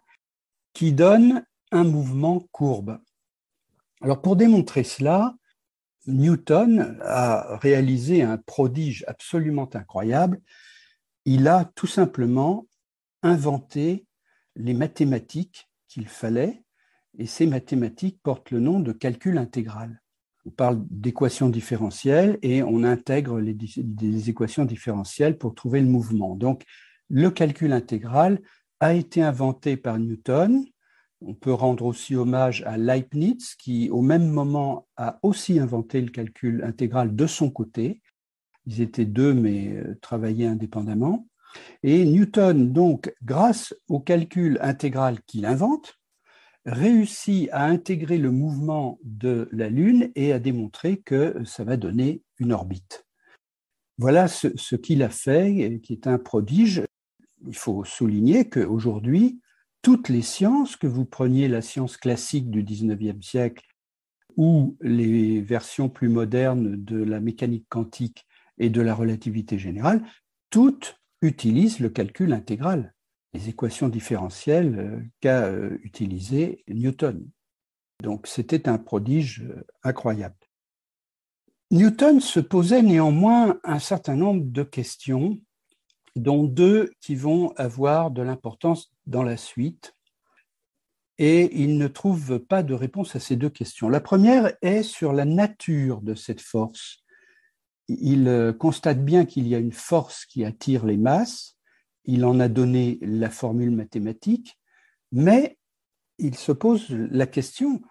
qui 0.73 0.93
donne 0.93 1.45
un 1.71 1.83
mouvement 1.83 2.47
courbe. 2.51 2.99
Alors 4.01 4.23
pour 4.23 4.35
démontrer 4.35 4.83
cela, 4.83 5.35
Newton 6.07 6.97
a 7.03 7.57
réalisé 7.57 8.23
un 8.23 8.37
prodige 8.37 9.05
absolument 9.07 9.69
incroyable. 9.75 10.41
Il 11.25 11.47
a 11.47 11.65
tout 11.75 11.85
simplement 11.85 12.65
inventé 13.21 14.07
les 14.55 14.73
mathématiques 14.73 15.69
qu'il 15.87 16.07
fallait, 16.07 16.63
et 17.19 17.27
ces 17.27 17.45
mathématiques 17.45 18.19
portent 18.23 18.49
le 18.49 18.61
nom 18.61 18.79
de 18.79 18.93
calcul 18.93 19.37
intégral 19.37 20.01
on 20.47 20.51
parle 20.51 20.81
d'équations 20.89 21.49
différentielles 21.49 22.39
et 22.41 22.63
on 22.63 22.83
intègre 22.83 23.39
les, 23.39 24.29
équations 24.29 24.63
différentielles 24.63 25.37
pour 25.37 25.53
trouver 25.53 25.81
le 25.81 25.87
mouvement. 25.87 26.35
Donc, 26.35 26.63
le 27.09 27.29
calcul 27.31 27.73
intégral 27.73 28.39
a 28.79 28.93
été 28.93 29.21
inventé 29.21 29.75
par 29.75 29.99
Newton. 29.99 30.65
On 31.19 31.33
peut 31.33 31.53
rendre 31.53 31.85
aussi 31.85 32.15
hommage 32.15 32.63
à 32.65 32.77
Leibniz, 32.77 33.55
qui 33.55 33.89
au 33.89 34.01
même 34.01 34.29
moment 34.29 34.87
a 34.95 35.19
aussi 35.21 35.59
inventé 35.59 35.99
le 35.99 36.11
calcul 36.11 36.63
intégral 36.63 37.13
de 37.13 37.27
son 37.27 37.49
côté. 37.49 38.01
Ils 38.65 38.79
étaient 38.79 39.05
deux, 39.05 39.33
mais 39.33 39.75
euh, 39.75 39.97
travaillaient 40.01 40.47
indépendamment. 40.47 41.27
Et 41.83 42.05
Newton, 42.05 42.71
donc, 42.71 43.13
grâce 43.21 43.73
au 43.89 43.99
calcul 43.99 44.59
intégral 44.61 45.21
qu'il 45.23 45.45
invente, 45.45 45.95
réussit 46.67 47.49
à 47.53 47.65
intégrer 47.65 48.17
le 48.17 48.29
mouvement 48.29 48.99
de 49.03 49.47
la 49.53 49.69
Lune 49.69 50.11
et 50.15 50.33
à 50.33 50.39
démontrer 50.39 50.97
que 50.97 51.43
ça 51.45 51.63
va 51.63 51.77
donner 51.77 52.21
une 52.39 52.51
orbite. 52.51 53.05
Voilà 53.97 54.27
ce, 54.27 54.75
qu'il 54.75 55.01
a 55.01 55.09
fait, 55.09 55.79
qui 55.81 55.93
est 55.93 56.07
un 56.07 56.19
prodige. 56.19 56.83
Il 57.47 57.55
faut 57.55 57.83
souligner 57.83 58.49
qu'aujourd'hui, 58.49 59.39
toutes 59.81 60.09
les 60.09 60.21
sciences, 60.21 60.75
que 60.75 60.87
vous 60.87 61.05
preniez 61.05 61.47
la 61.47 61.61
science 61.61 61.95
classique 61.95 62.51
du 62.51 62.63
19e 62.63 63.21
siècle 63.21 63.65
ou 64.35 64.77
les 64.81 65.41
versions 65.41 65.89
plus 65.89 66.09
modernes 66.09 66.75
de 66.75 66.97
la 66.97 67.21
mécanique 67.21 67.65
quantique 67.69 68.27
et 68.57 68.69
de 68.69 68.81
la 68.81 68.93
relativité 68.93 69.57
générale, 69.57 70.03
toutes 70.49 70.99
utilisent 71.21 71.79
le 71.79 71.89
calcul 71.89 72.33
intégral 72.33 72.93
les 73.37 73.49
équations 73.49 73.87
différentielles 73.87 74.79
euh, 74.79 74.99
qu'a 75.21 75.45
euh, 75.45 75.77
utilisées 75.83 76.63
Newton. 76.67 77.29
Donc 78.01 78.25
c'était 78.25 78.67
un 78.67 78.79
prodige 78.79 79.43
euh, 79.43 79.63
incroyable. 79.83 80.35
Newton 81.69 82.19
se 82.19 82.39
posait 82.39 82.81
néanmoins 82.81 83.59
un 83.63 83.79
certain 83.79 84.15
nombre 84.15 84.43
de 84.43 84.63
questions, 84.63 85.37
dont 86.15 86.45
deux 86.45 86.91
qui 86.99 87.15
vont 87.15 87.53
avoir 87.57 88.09
de 88.09 88.23
l'importance 88.23 88.89
dans 89.05 89.23
la 89.23 89.37
suite. 89.37 89.93
Et 91.19 91.61
il 91.61 91.77
ne 91.77 91.87
trouve 91.87 92.39
pas 92.39 92.63
de 92.63 92.73
réponse 92.73 93.15
à 93.15 93.19
ces 93.19 93.35
deux 93.35 93.49
questions. 93.49 93.89
La 93.89 93.99
première 93.99 94.53
est 94.61 94.83
sur 94.83 95.13
la 95.13 95.25
nature 95.25 96.01
de 96.01 96.15
cette 96.15 96.41
force. 96.41 97.03
Il 97.87 98.55
constate 98.59 99.03
bien 99.03 99.25
qu'il 99.25 99.47
y 99.47 99.55
a 99.55 99.59
une 99.59 99.71
force 99.73 100.25
qui 100.25 100.45
attire 100.45 100.85
les 100.85 100.97
masses, 100.97 101.56
il 102.07 102.25
en 102.25 102.39
a 102.39 102.47
donné 102.47 102.97
la 103.01 103.29
formule 103.29 103.71
mathématique, 103.71 104.57
mais 105.11 105.57
il 106.17 106.35
se 106.35 106.51
pose 106.51 106.89
la 106.89 107.27
question 107.27 107.81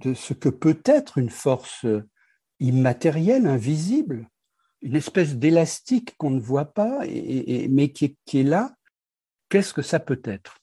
de 0.00 0.14
ce 0.14 0.32
que 0.32 0.48
peut 0.48 0.80
être 0.84 1.18
une 1.18 1.30
force 1.30 1.86
immatérielle, 2.58 3.46
invisible, 3.46 4.28
une 4.80 4.96
espèce 4.96 5.36
d'élastique 5.36 6.14
qu'on 6.16 6.30
ne 6.30 6.40
voit 6.40 6.72
pas, 6.72 7.00
mais 7.06 7.92
qui 7.92 8.16
est, 8.32 8.42
là. 8.42 8.74
Qu'est-ce 9.48 9.74
que 9.74 9.82
ça 9.82 10.00
peut 10.00 10.22
être? 10.24 10.56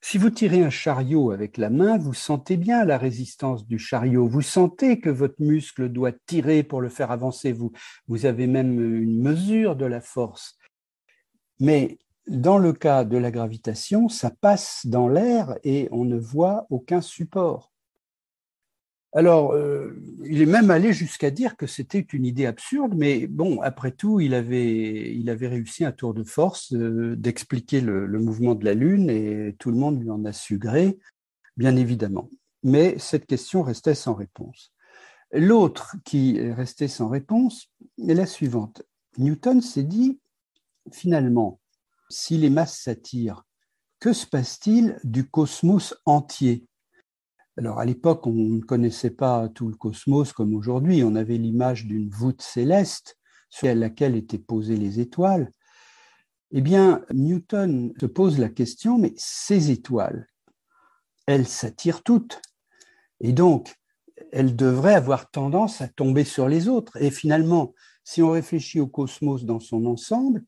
Si 0.00 0.18
vous 0.18 0.30
tirez 0.30 0.64
un 0.64 0.70
chariot 0.70 1.30
avec 1.30 1.58
la 1.58 1.70
main, 1.70 1.96
vous 1.96 2.14
sentez 2.14 2.56
bien 2.56 2.84
la 2.84 2.98
résistance 2.98 3.66
du 3.66 3.78
chariot, 3.78 4.26
vous 4.26 4.42
sentez 4.42 4.98
que 4.98 5.10
votre 5.10 5.40
muscle 5.40 5.88
doit 5.88 6.12
tirer 6.26 6.64
pour 6.64 6.80
le 6.80 6.88
faire 6.88 7.12
avancer, 7.12 7.52
vous, 7.52 7.70
vous 8.08 8.26
avez 8.26 8.48
même 8.48 8.80
une 8.80 9.22
mesure 9.22 9.76
de 9.76 9.84
la 9.84 10.00
force. 10.00 10.58
Mais 11.60 11.98
dans 12.26 12.58
le 12.58 12.72
cas 12.72 13.04
de 13.04 13.16
la 13.16 13.30
gravitation, 13.30 14.08
ça 14.08 14.30
passe 14.30 14.86
dans 14.86 15.08
l'air 15.08 15.58
et 15.64 15.88
on 15.90 16.04
ne 16.04 16.18
voit 16.18 16.66
aucun 16.70 17.00
support. 17.00 17.72
Alors, 19.14 19.52
euh, 19.52 19.94
il 20.24 20.40
est 20.40 20.46
même 20.46 20.70
allé 20.70 20.94
jusqu'à 20.94 21.30
dire 21.30 21.56
que 21.58 21.66
c'était 21.66 22.00
une 22.00 22.24
idée 22.24 22.46
absurde, 22.46 22.94
mais 22.96 23.26
bon, 23.26 23.60
après 23.60 23.90
tout, 23.90 24.20
il 24.20 24.32
avait, 24.32 25.14
il 25.14 25.28
avait 25.28 25.48
réussi 25.48 25.84
un 25.84 25.92
tour 25.92 26.14
de 26.14 26.24
force 26.24 26.72
euh, 26.72 27.14
d'expliquer 27.16 27.82
le, 27.82 28.06
le, 28.06 28.18
mouvement 28.18 28.54
de 28.54 28.64
la 28.64 28.72
Lune 28.72 29.10
et 29.10 29.54
tout 29.58 29.70
le 29.70 29.76
monde 29.76 30.00
lui 30.00 30.08
en 30.08 30.24
a 30.24 30.32
su 30.32 30.56
gré, 30.56 30.98
bien 31.58 31.76
évidemment. 31.76 32.30
Mais 32.62 32.98
cette 32.98 33.26
question 33.26 33.62
restait 33.62 33.94
sans 33.94 34.14
réponse. 34.14 34.72
L'autre 35.30 35.96
qui 36.04 36.40
restait 36.50 36.88
sans 36.88 37.08
réponse 37.08 37.70
est 37.98 38.14
la 38.14 38.26
suivante. 38.26 38.82
Newton 39.18 39.60
s'est 39.60 39.82
dit, 39.82 40.20
finalement, 40.90 41.60
si 42.12 42.36
les 42.36 42.50
masses 42.50 42.78
s'attirent, 42.78 43.44
que 43.98 44.12
se 44.12 44.26
passe-t-il 44.26 44.98
du 45.04 45.28
cosmos 45.28 45.94
entier? 46.06 46.66
Alors 47.56 47.78
à 47.78 47.84
l'époque, 47.84 48.26
on 48.26 48.32
ne 48.32 48.60
connaissait 48.60 49.10
pas 49.10 49.48
tout 49.48 49.68
le 49.68 49.76
cosmos 49.76 50.32
comme 50.32 50.54
aujourd'hui, 50.54 51.04
on 51.04 51.14
avait 51.14 51.38
l'image 51.38 51.86
d'une 51.86 52.08
voûte 52.08 52.42
céleste 52.42 53.18
sur 53.50 53.74
laquelle 53.74 54.16
étaient 54.16 54.38
posées 54.38 54.76
les 54.76 55.00
étoiles. 55.00 55.50
Eh 56.50 56.60
bien, 56.60 57.04
Newton 57.12 57.92
se 57.98 58.06
pose 58.06 58.38
la 58.38 58.48
question, 58.48 58.98
mais 58.98 59.14
ces 59.16 59.70
étoiles, 59.70 60.26
elles 61.26 61.46
s'attirent 61.46 62.02
toutes. 62.02 62.42
Et 63.20 63.32
donc, 63.32 63.74
elles 64.32 64.56
devraient 64.56 64.94
avoir 64.94 65.30
tendance 65.30 65.80
à 65.80 65.88
tomber 65.88 66.24
sur 66.24 66.48
les 66.48 66.68
autres. 66.68 66.96
Et 67.00 67.10
finalement, 67.10 67.74
si 68.04 68.22
on 68.22 68.30
réfléchit 68.30 68.80
au 68.80 68.86
cosmos 68.86 69.44
dans 69.44 69.60
son 69.60 69.86
ensemble, 69.86 70.44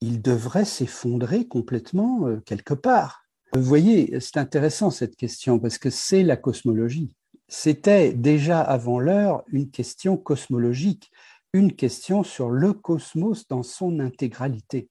il 0.00 0.22
devrait 0.22 0.64
s'effondrer 0.64 1.46
complètement 1.46 2.26
euh, 2.26 2.40
quelque 2.40 2.74
part. 2.74 3.24
Vous 3.54 3.62
voyez, 3.62 4.20
c'est 4.20 4.36
intéressant 4.36 4.90
cette 4.90 5.16
question 5.16 5.58
parce 5.58 5.78
que 5.78 5.90
c'est 5.90 6.22
la 6.22 6.36
cosmologie. 6.36 7.14
C'était 7.48 8.12
déjà 8.12 8.60
avant 8.60 9.00
l'heure 9.00 9.42
une 9.48 9.70
question 9.70 10.18
cosmologique, 10.18 11.10
une 11.54 11.72
question 11.72 12.22
sur 12.22 12.50
le 12.50 12.74
cosmos 12.74 13.48
dans 13.48 13.62
son 13.62 14.00
intégralité. 14.00 14.90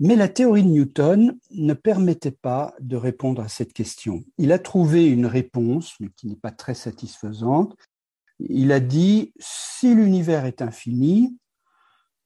Mais 0.00 0.16
la 0.16 0.28
théorie 0.28 0.64
de 0.64 0.68
Newton 0.68 1.38
ne 1.52 1.72
permettait 1.72 2.32
pas 2.32 2.74
de 2.80 2.96
répondre 2.96 3.40
à 3.40 3.48
cette 3.48 3.72
question. 3.72 4.24
Il 4.36 4.52
a 4.52 4.58
trouvé 4.58 5.06
une 5.06 5.24
réponse, 5.24 5.94
mais 6.00 6.10
qui 6.16 6.26
n'est 6.26 6.36
pas 6.36 6.50
très 6.50 6.74
satisfaisante. 6.74 7.76
Il 8.40 8.72
a 8.72 8.80
dit, 8.80 9.32
si 9.38 9.94
l'univers 9.94 10.44
est 10.44 10.60
infini, 10.60 11.38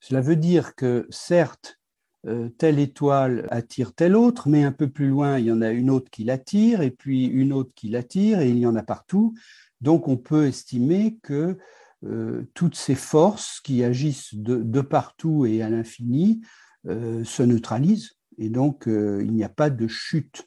cela 0.00 0.22
veut 0.22 0.36
dire 0.36 0.74
que 0.74 1.06
certes, 1.10 1.78
euh, 2.26 2.50
telle 2.58 2.78
étoile 2.78 3.46
attire 3.50 3.94
telle 3.94 4.16
autre, 4.16 4.48
mais 4.48 4.62
un 4.62 4.72
peu 4.72 4.90
plus 4.90 5.08
loin, 5.08 5.38
il 5.38 5.46
y 5.46 5.52
en 5.52 5.62
a 5.62 5.70
une 5.70 5.90
autre 5.90 6.10
qui 6.10 6.24
l'attire, 6.24 6.82
et 6.82 6.90
puis 6.90 7.24
une 7.24 7.52
autre 7.52 7.70
qui 7.74 7.88
l'attire, 7.88 8.40
et 8.40 8.50
il 8.50 8.58
y 8.58 8.66
en 8.66 8.76
a 8.76 8.82
partout. 8.82 9.34
Donc 9.80 10.08
on 10.08 10.16
peut 10.16 10.46
estimer 10.46 11.18
que 11.22 11.56
euh, 12.04 12.44
toutes 12.54 12.74
ces 12.76 12.94
forces 12.94 13.60
qui 13.60 13.84
agissent 13.84 14.34
de, 14.34 14.80
partout 14.80 15.46
et 15.46 15.62
à 15.62 15.70
l'infini 15.70 16.42
euh, 16.86 17.24
se 17.24 17.42
neutralisent, 17.42 18.12
et 18.38 18.48
donc 18.48 18.84
il 18.86 19.32
n'y 19.32 19.44
a 19.44 19.48
pas 19.50 19.70
de 19.70 19.86
chute. 19.86 20.46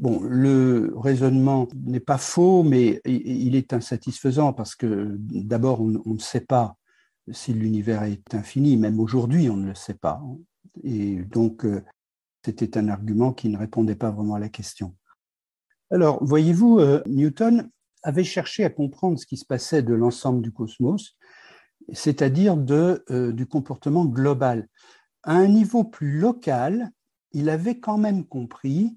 Bon, 0.00 0.20
le 0.22 0.92
raisonnement 0.96 1.68
n'est 1.74 2.00
pas 2.00 2.18
faux, 2.18 2.62
mais 2.62 3.00
il 3.04 3.54
est 3.56 3.72
insatisfaisant 3.72 4.52
parce 4.52 4.74
que 4.74 5.16
d'abord, 5.18 5.80
on 5.80 6.14
ne 6.14 6.18
sait 6.18 6.40
pas 6.40 6.76
si 7.30 7.52
l'univers 7.52 8.02
est 8.02 8.34
infini. 8.34 8.76
Même 8.76 9.00
aujourd'hui, 9.00 9.48
on 9.48 9.56
ne 9.56 9.68
le 9.68 9.74
sait 9.74 9.94
pas. 9.94 10.20
Et 10.82 11.16
donc, 11.16 11.64
euh, 11.64 11.82
c'était 12.44 12.78
un 12.78 12.88
argument 12.88 13.32
qui 13.32 13.48
ne 13.48 13.58
répondait 13.58 13.94
pas 13.96 14.10
vraiment 14.10 14.34
à 14.34 14.40
la 14.40 14.48
question. 14.48 14.96
Alors, 15.90 16.24
voyez-vous, 16.24 16.78
euh, 16.78 17.02
Newton 17.06 17.70
avait 18.02 18.24
cherché 18.24 18.64
à 18.64 18.70
comprendre 18.70 19.18
ce 19.18 19.26
qui 19.26 19.36
se 19.36 19.44
passait 19.44 19.82
de 19.82 19.94
l'ensemble 19.94 20.42
du 20.42 20.50
cosmos, 20.52 21.16
c'est-à-dire 21.92 22.56
euh, 22.70 23.32
du 23.32 23.46
comportement 23.46 24.04
global. 24.04 24.68
À 25.22 25.34
un 25.34 25.46
niveau 25.46 25.84
plus 25.84 26.18
local, 26.18 26.90
il 27.32 27.48
avait 27.48 27.78
quand 27.78 27.98
même 27.98 28.24
compris 28.24 28.96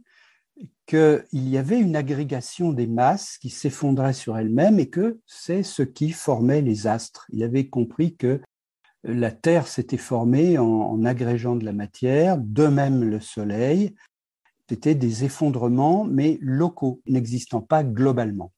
qu'il 0.85 1.25
y 1.33 1.57
avait 1.57 1.79
une 1.79 1.95
agrégation 1.95 2.71
des 2.71 2.87
masses 2.87 3.37
qui 3.39 3.49
s'effondrait 3.49 4.13
sur 4.13 4.37
elles-mêmes 4.37 4.79
et 4.79 4.89
que 4.89 5.19
c'est 5.25 5.63
ce 5.63 5.81
qui 5.81 6.11
formait 6.11 6.61
les 6.61 6.87
astres. 6.87 7.25
Il 7.29 7.43
avait 7.43 7.67
compris 7.67 8.15
que 8.15 8.41
la 9.03 9.31
Terre 9.31 9.67
s'était 9.67 9.97
formée 9.97 10.57
en, 10.57 11.03
agrégeant 11.05 11.55
de 11.55 11.65
la 11.65 11.73
matière, 11.73 12.37
de 12.39 12.67
même 12.67 13.03
le 13.03 13.19
Soleil. 13.19 13.95
C'était 14.67 14.95
des 14.95 15.23
effondrements, 15.23 16.05
mais 16.05 16.39
locaux, 16.41 17.01
n'existant 17.05 17.61
pas 17.61 17.83
globalement. 17.83 18.51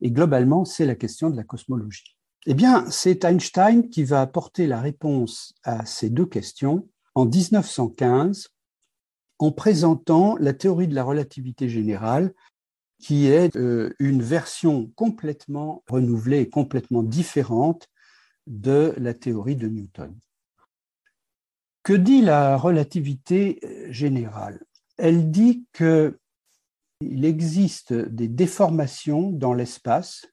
Et 0.00 0.10
globalement, 0.10 0.64
c'est 0.64 0.86
la 0.86 0.96
question 0.96 1.30
de 1.30 1.36
la 1.36 1.44
cosmologie. 1.44 2.16
Eh 2.46 2.54
bien, 2.54 2.88
c'est 2.90 3.24
Einstein 3.24 3.88
qui 3.90 4.04
va 4.04 4.22
apporter 4.22 4.66
la 4.66 4.80
réponse 4.80 5.54
à 5.64 5.84
ces 5.84 6.10
deux 6.10 6.26
questions 6.26 6.88
en 7.14 7.26
1915 7.26 8.48
en 9.38 9.52
présentant 9.52 10.36
la 10.38 10.52
théorie 10.52 10.88
de 10.88 10.94
la 10.94 11.04
relativité 11.04 11.68
générale, 11.68 12.34
qui 12.98 13.26
est 13.26 13.56
euh, 13.56 13.94
une 13.98 14.22
version 14.22 14.88
complètement 14.96 15.84
renouvelée 15.88 16.40
et 16.40 16.50
complètement 16.50 17.02
différente 17.02 17.88
de 18.46 18.94
la 18.96 19.14
théorie 19.14 19.56
de 19.56 19.68
Newton. 19.68 20.16
Que 21.84 21.92
dit 21.92 22.22
la 22.22 22.56
relativité 22.56 23.60
euh, 23.62 23.92
générale? 23.92 24.64
Elle 24.96 25.30
dit 25.30 25.64
qu'il 25.72 27.24
existe 27.24 27.92
des 27.92 28.28
déformations 28.28 29.30
dans 29.30 29.54
l'espace 29.54 30.26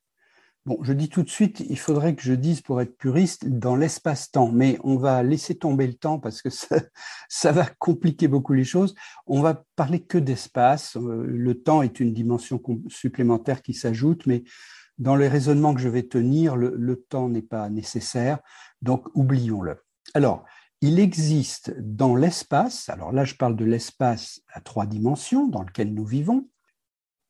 Bon, 0.66 0.80
je 0.82 0.94
dis 0.94 1.10
tout 1.10 1.22
de 1.22 1.30
suite, 1.30 1.60
il 1.70 1.78
faudrait 1.78 2.16
que 2.16 2.24
je 2.24 2.34
dise, 2.34 2.62
pour 2.62 2.82
être 2.82 2.98
puriste, 2.98 3.48
dans 3.48 3.76
l'espace-temps, 3.76 4.52
mais 4.52 4.80
on 4.84 4.98
va 4.98 5.22
laisser 5.22 5.56
tomber 5.56 5.86
le 5.86 5.94
temps 5.94 6.20
parce 6.20 6.42
que 6.42 6.50
ça, 6.50 6.80
va 7.52 7.68
compliquer 7.78 8.28
beaucoup 8.28 8.54
les 8.54 8.64
choses. 8.64 8.96
On 9.28 9.42
va 9.42 9.64
parler 9.76 10.00
que 10.00 10.18
d'espace. 10.18 10.98
Euh, 10.98 11.24
le 11.28 11.62
temps 11.62 11.84
est 11.84 12.00
une 12.00 12.14
dimension 12.14 12.60
supplémentaire 12.88 13.62
qui 13.62 13.76
s'ajoute, 13.76 14.26
mais 14.26 14.44
dans 14.98 15.16
les 15.16 15.28
raisonnements 15.28 15.76
que 15.76 15.82
je 15.82 15.90
vais 15.90 16.08
tenir, 16.08 16.56
le, 16.56 16.74
le 16.76 16.96
temps 16.96 17.30
n'est 17.30 17.44
pas 17.44 17.70
nécessaire, 17.70 18.40
donc 18.82 19.06
oublions-le. 19.14 19.84
Alors, 20.16 20.46
il 20.82 21.00
existe 21.00 21.76
dans 21.80 22.16
l'espace, 22.16 22.90
alors 22.90 23.12
là 23.12 23.24
je 23.24 23.36
parle 23.36 23.56
de 23.56 23.66
l'espace 23.66 24.42
à 24.52 24.62
trois 24.62 24.86
dimensions 24.86 25.48
dans 25.48 25.62
lequel 25.62 25.94
nous 25.94 26.06
vivons, 26.06 26.48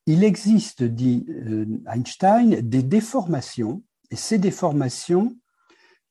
il 0.06 0.24
existe, 0.24 0.84
dit 0.84 1.26
euh, 1.30 1.66
Einstein, 1.88 2.62
des 2.62 2.84
déformations, 2.84 3.84
et 4.12 4.16
ces 4.16 4.38
déformations 4.38 5.36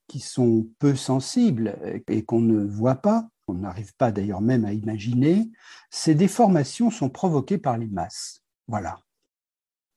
qui 0.09 0.21
sont 0.21 0.69
peu 0.79 0.95
sensibles 0.95 1.79
et 2.09 2.25
qu'on 2.25 2.41
ne 2.41 2.65
voit 2.65 2.97
pas, 2.97 3.29
on 3.47 3.55
n'arrive 3.55 3.95
pas 3.97 4.13
d'ailleurs 4.13 4.41
même 4.41 4.65
à 4.65 4.73
imaginer, 4.73 5.51
ces 5.91 6.15
déformations 6.15 6.91
sont 6.91 7.09
provoquées 7.09 7.59
par 7.59 7.79
les 7.79 7.87
masses. 7.87 8.43
Voilà. 8.69 8.99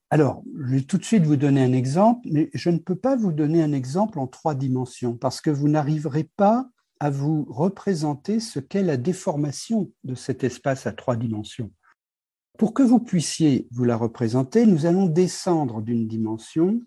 Alors, 0.09 0.43
je 0.57 0.75
vais 0.75 0.81
tout 0.81 0.97
de 0.97 1.03
suite 1.03 1.23
vous 1.23 1.35
donner 1.35 1.61
un 1.61 1.73
exemple, 1.73 2.27
mais 2.31 2.49
je 2.53 2.69
ne 2.69 2.77
peux 2.77 2.95
pas 2.95 3.17
vous 3.17 3.33
donner 3.33 3.61
un 3.61 3.73
exemple 3.73 4.19
en 4.19 4.27
trois 4.27 4.55
dimensions 4.55 5.17
parce 5.17 5.41
que 5.41 5.49
vous 5.49 5.67
n'arriverez 5.67 6.29
pas 6.37 6.69
à 6.99 7.09
vous 7.09 7.45
représenter 7.49 8.39
ce 8.39 8.59
qu'est 8.59 8.83
la 8.83 8.97
déformation 8.97 9.91
de 10.03 10.15
cet 10.15 10.43
espace 10.43 10.87
à 10.87 10.93
trois 10.93 11.17
dimensions. 11.17 11.71
Pour 12.57 12.73
que 12.73 12.81
vous 12.81 12.99
puissiez 12.99 13.67
vous 13.71 13.83
la 13.83 13.95
représenter, 13.95 14.65
nous 14.65 14.87
allons 14.87 15.05
descendre 15.05 15.81
d'une 15.81 16.07
dimension 16.07 16.81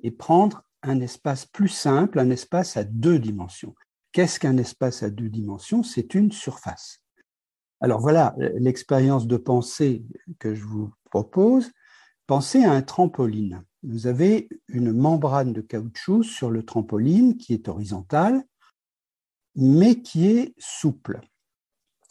et 0.00 0.10
prendre 0.10 0.64
un 0.82 1.00
espace 1.00 1.46
plus 1.46 1.68
simple, 1.68 2.18
un 2.18 2.30
espace 2.30 2.76
à 2.76 2.84
deux 2.84 3.18
dimensions. 3.18 3.74
Qu'est-ce 4.10 4.40
qu'un 4.40 4.56
espace 4.56 5.02
à 5.04 5.10
deux 5.10 5.28
dimensions? 5.28 5.82
C'est 5.82 6.14
une 6.14 6.32
surface. 6.32 7.02
Alors 7.80 8.00
voilà 8.00 8.34
l'expérience 8.54 9.26
de 9.26 9.36
pensée 9.36 10.04
que 10.38 10.54
je 10.54 10.64
vous 10.64 10.92
propose. 11.04 11.70
Pensez 12.26 12.64
à 12.64 12.72
un 12.72 12.82
trampoline. 12.82 13.62
Vous 13.84 14.08
avez 14.08 14.48
une 14.66 14.92
membrane 14.92 15.52
de 15.52 15.60
caoutchouc 15.60 16.24
sur 16.24 16.50
le 16.50 16.64
trampoline 16.64 17.36
qui 17.36 17.54
est 17.54 17.68
horizontale, 17.68 18.42
mais 19.54 20.02
qui 20.02 20.26
est 20.26 20.54
souple. 20.58 21.20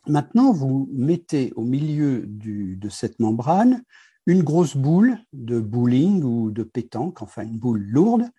Maintenant, 0.08 0.52
vous 0.52 0.90
mettez 0.94 1.52
au 1.56 1.64
milieu 1.64 2.26
de 2.28 2.90
cette 2.90 3.20
membrane 3.20 3.84
une 4.26 4.44
grosse 4.44 4.76
boule 4.76 5.18
de 5.34 5.60
bowling 5.60 6.24
ou 6.24 6.52
de 6.52 6.64
pétanque, 6.64 7.22
enfin 7.22 7.44
une 7.44 7.58
boule 7.58 7.82
lourde, 7.82 8.30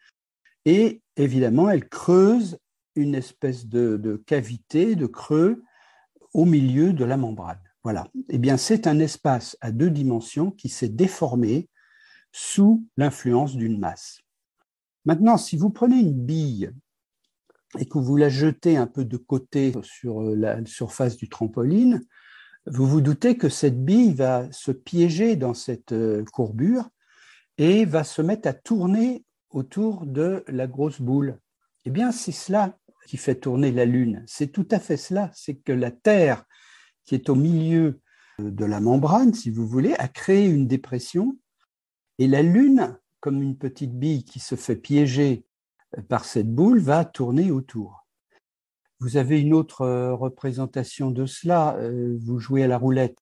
et 0.64 1.00
évidemment, 1.16 1.70
elle 1.70 1.88
creuse 1.88 2.58
une 2.96 3.14
espèce 3.14 3.66
de, 3.66 3.96
de 3.96 4.16
cavité, 4.16 4.96
de 4.96 5.06
creux 5.06 5.62
au 6.34 6.44
milieu 6.44 6.92
de 6.92 7.04
la 7.04 7.16
membrane. 7.16 7.60
Voilà. 7.84 8.08
Eh 8.30 8.38
bien, 8.38 8.56
c'est 8.56 8.86
un 8.86 8.98
espace 8.98 9.56
à 9.60 9.70
deux 9.70 9.90
dimensions 9.90 10.50
qui 10.50 10.68
s'est 10.68 10.88
déformé 10.88 11.68
sous 12.32 12.84
l'influence 12.96 13.56
d'une 13.56 13.78
masse. 13.78 14.20
Maintenant, 15.04 15.36
si 15.36 15.56
vous 15.56 15.70
prenez 15.70 16.00
une 16.00 16.12
bille 16.12 16.72
et 17.78 17.86
que 17.86 17.98
vous 17.98 18.16
la 18.16 18.28
jetez 18.28 18.76
un 18.76 18.86
peu 18.86 19.04
de 19.04 19.16
côté 19.16 19.72
sur 19.82 20.22
la 20.22 20.64
surface 20.64 21.16
du 21.16 21.28
trampoline, 21.28 22.02
vous 22.66 22.86
vous 22.86 23.00
doutez 23.00 23.36
que 23.36 23.48
cette 23.48 23.84
bille 23.84 24.12
va 24.12 24.50
se 24.50 24.72
piéger 24.72 25.36
dans 25.36 25.54
cette 25.54 25.92
euh, 25.92 26.24
courbure 26.32 26.88
et 27.58 27.84
va 27.84 28.02
se 28.02 28.22
mettre 28.22 28.48
à 28.48 28.52
tourner 28.52 29.24
autour 29.50 30.04
de 30.04 30.44
la 30.48 30.66
grosse 30.66 31.00
boule. 31.00 31.38
Eh 31.84 31.90
bien, 31.90 32.10
c'est 32.10 32.32
cela 32.32 32.76
qui 33.06 33.16
fait 33.16 33.36
tourner 33.36 33.70
la 33.70 33.84
Lune. 33.84 34.24
C'est 34.26 34.50
tout 34.50 34.66
à 34.72 34.80
fait 34.80 34.96
cela. 34.96 35.30
C'est 35.32 35.54
que 35.54 35.72
la 35.72 35.92
Terre 35.92 36.44
qui 37.04 37.14
est 37.14 37.28
au 37.28 37.36
milieu 37.36 38.00
de 38.40 38.64
la 38.64 38.80
membrane, 38.80 39.32
si 39.32 39.50
vous 39.50 39.66
voulez, 39.66 39.94
a 39.94 40.08
créé 40.08 40.46
une 40.46 40.66
dépression. 40.66 41.38
Et 42.18 42.26
la 42.26 42.42
Lune, 42.42 42.98
comme 43.20 43.42
une 43.42 43.56
petite 43.56 43.96
bille 43.96 44.24
qui 44.24 44.40
se 44.40 44.56
fait 44.56 44.76
piéger 44.76 45.46
par 46.08 46.24
cette 46.24 46.52
boule, 46.52 46.80
va 46.80 47.04
tourner 47.04 47.50
autour. 47.50 48.06
Vous 49.00 49.16
avez 49.16 49.40
une 49.40 49.54
autre 49.54 49.82
euh, 49.82 50.14
représentation 50.14 51.10
de 51.10 51.26
cela. 51.26 51.76
Euh, 51.76 52.16
vous 52.20 52.38
jouez 52.38 52.64
à 52.64 52.68
la 52.68 52.78
roulette. 52.78 53.18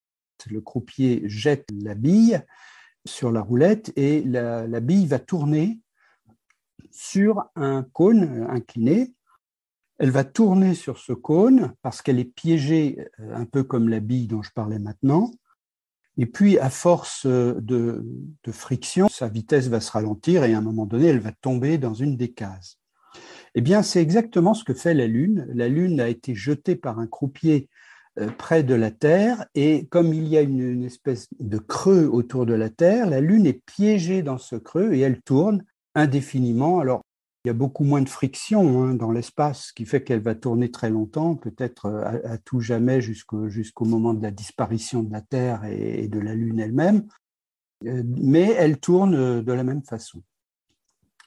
Le 0.51 0.61
croupier 0.61 1.23
jette 1.25 1.69
la 1.73 1.95
bille 1.95 2.41
sur 3.07 3.33
la 3.33 3.41
roulette 3.41 3.93
et 3.97 4.23
la, 4.23 4.81
bille 4.81 5.07
va 5.07 5.19
tourner 5.19 5.81
sur 6.91 7.45
un 7.55 7.83
cône 7.83 8.47
incliné 8.51 9.15
elle 9.99 10.11
va 10.11 10.25
tourner 10.25 10.75
sur 10.75 10.99
ce 10.99 11.13
cône 11.13 11.73
parce 11.83 12.03
qu'elle 12.03 12.19
est 12.19 12.25
piégée 12.25 13.09
euh, 13.21 13.35
un 13.35 13.45
peu 13.45 13.63
comme 13.63 13.89
la 13.89 14.01
bille 14.01 14.27
dont 14.27 14.43
je 14.43 14.53
parlais 14.53 14.79
maintenant. 14.79 15.31
Et 16.17 16.27
puis, 16.27 16.59
à 16.59 16.71
force 16.71 17.27
euh, 17.27 17.55
de, 17.61 18.05
friction, 18.51 19.09
sa 19.09 19.29
vitesse 19.29 19.69
va 19.69 19.81
se 19.81 19.91
ralentir 19.91 20.45
et 20.45 20.55
à 20.55 20.59
un 20.59 20.63
moment 20.63 20.87
donné, 20.87 21.07
elle 21.07 21.21
va 21.21 21.33
tomber 21.33 21.79
dans 21.79 21.95
une 21.95 22.17
des 22.17 22.33
cases. 22.33 22.79
Eh 23.55 23.61
bien, 23.61 23.83
c'est 23.83 24.01
exactement 24.01 24.55
ce 24.55 24.65
que 24.65 24.75
fait 24.75 24.95
la 24.95 25.07
Lune. 25.07 25.47
La 25.55 25.69
Lune 25.69 26.01
a 26.01 26.09
été 26.09 26.35
jetée 26.35 26.77
par 26.77 26.99
un 26.99 27.07
croupier 27.07 27.69
euh, 28.21 28.29
près 28.29 28.63
de 28.63 28.75
la 28.75 28.91
Terre 28.91 29.47
et 29.55 29.87
comme 29.87 30.13
il 30.15 30.29
y 30.29 30.37
a 30.37 30.41
une, 30.41 30.85
espèce 30.85 31.29
de 31.41 31.59
creux 31.59 32.07
autour 32.07 32.47
de 32.47 32.55
la 32.55 32.71
Terre, 32.71 33.09
la 33.09 33.21
Lune 33.21 33.47
est 33.47 33.61
piégée 33.67 34.23
dans 34.23 34.39
ce 34.39 34.57
creux 34.57 34.93
et 34.93 35.01
elle 35.01 35.21
tourne 35.21 35.65
indéfiniment. 35.97 36.83
Il 37.45 37.49
y 37.49 37.51
a 37.51 37.55
beaucoup 37.55 37.85
moins 37.85 38.01
de 38.01 38.09
friction 38.09 38.83
hein, 38.83 38.95
dans 38.95 39.11
l'espace, 39.11 39.67
ce 39.67 39.73
qui 39.75 39.85
fait 39.85 40.03
qu'elle 40.03 40.23
va 40.23 40.35
tourner 40.35 40.71
très 40.71 40.89
longtemps, 40.89 41.35
peut-être 41.37 41.87
euh, 41.87 42.21
à, 42.25 42.39
tout 42.39 42.61
jamais 42.61 43.03
jusqu'au 43.03 43.85
moment 43.85 44.15
de 44.15 44.23
la 44.23 44.31
disparition 44.31 45.03
de 45.03 45.13
la 45.13 45.21
Terre 45.21 45.65
et, 45.67 46.09
de 46.09 46.19
la 46.19 46.35
Lune 46.35 46.59
elle-même, 46.59 47.07
euh, 47.87 48.03
mais 48.07 48.55
elle 48.59 48.79
tourne 48.79 49.15
euh, 49.15 49.43
de 49.43 49.53
la 49.53 49.63
même 49.63 49.83
façon. 49.83 50.23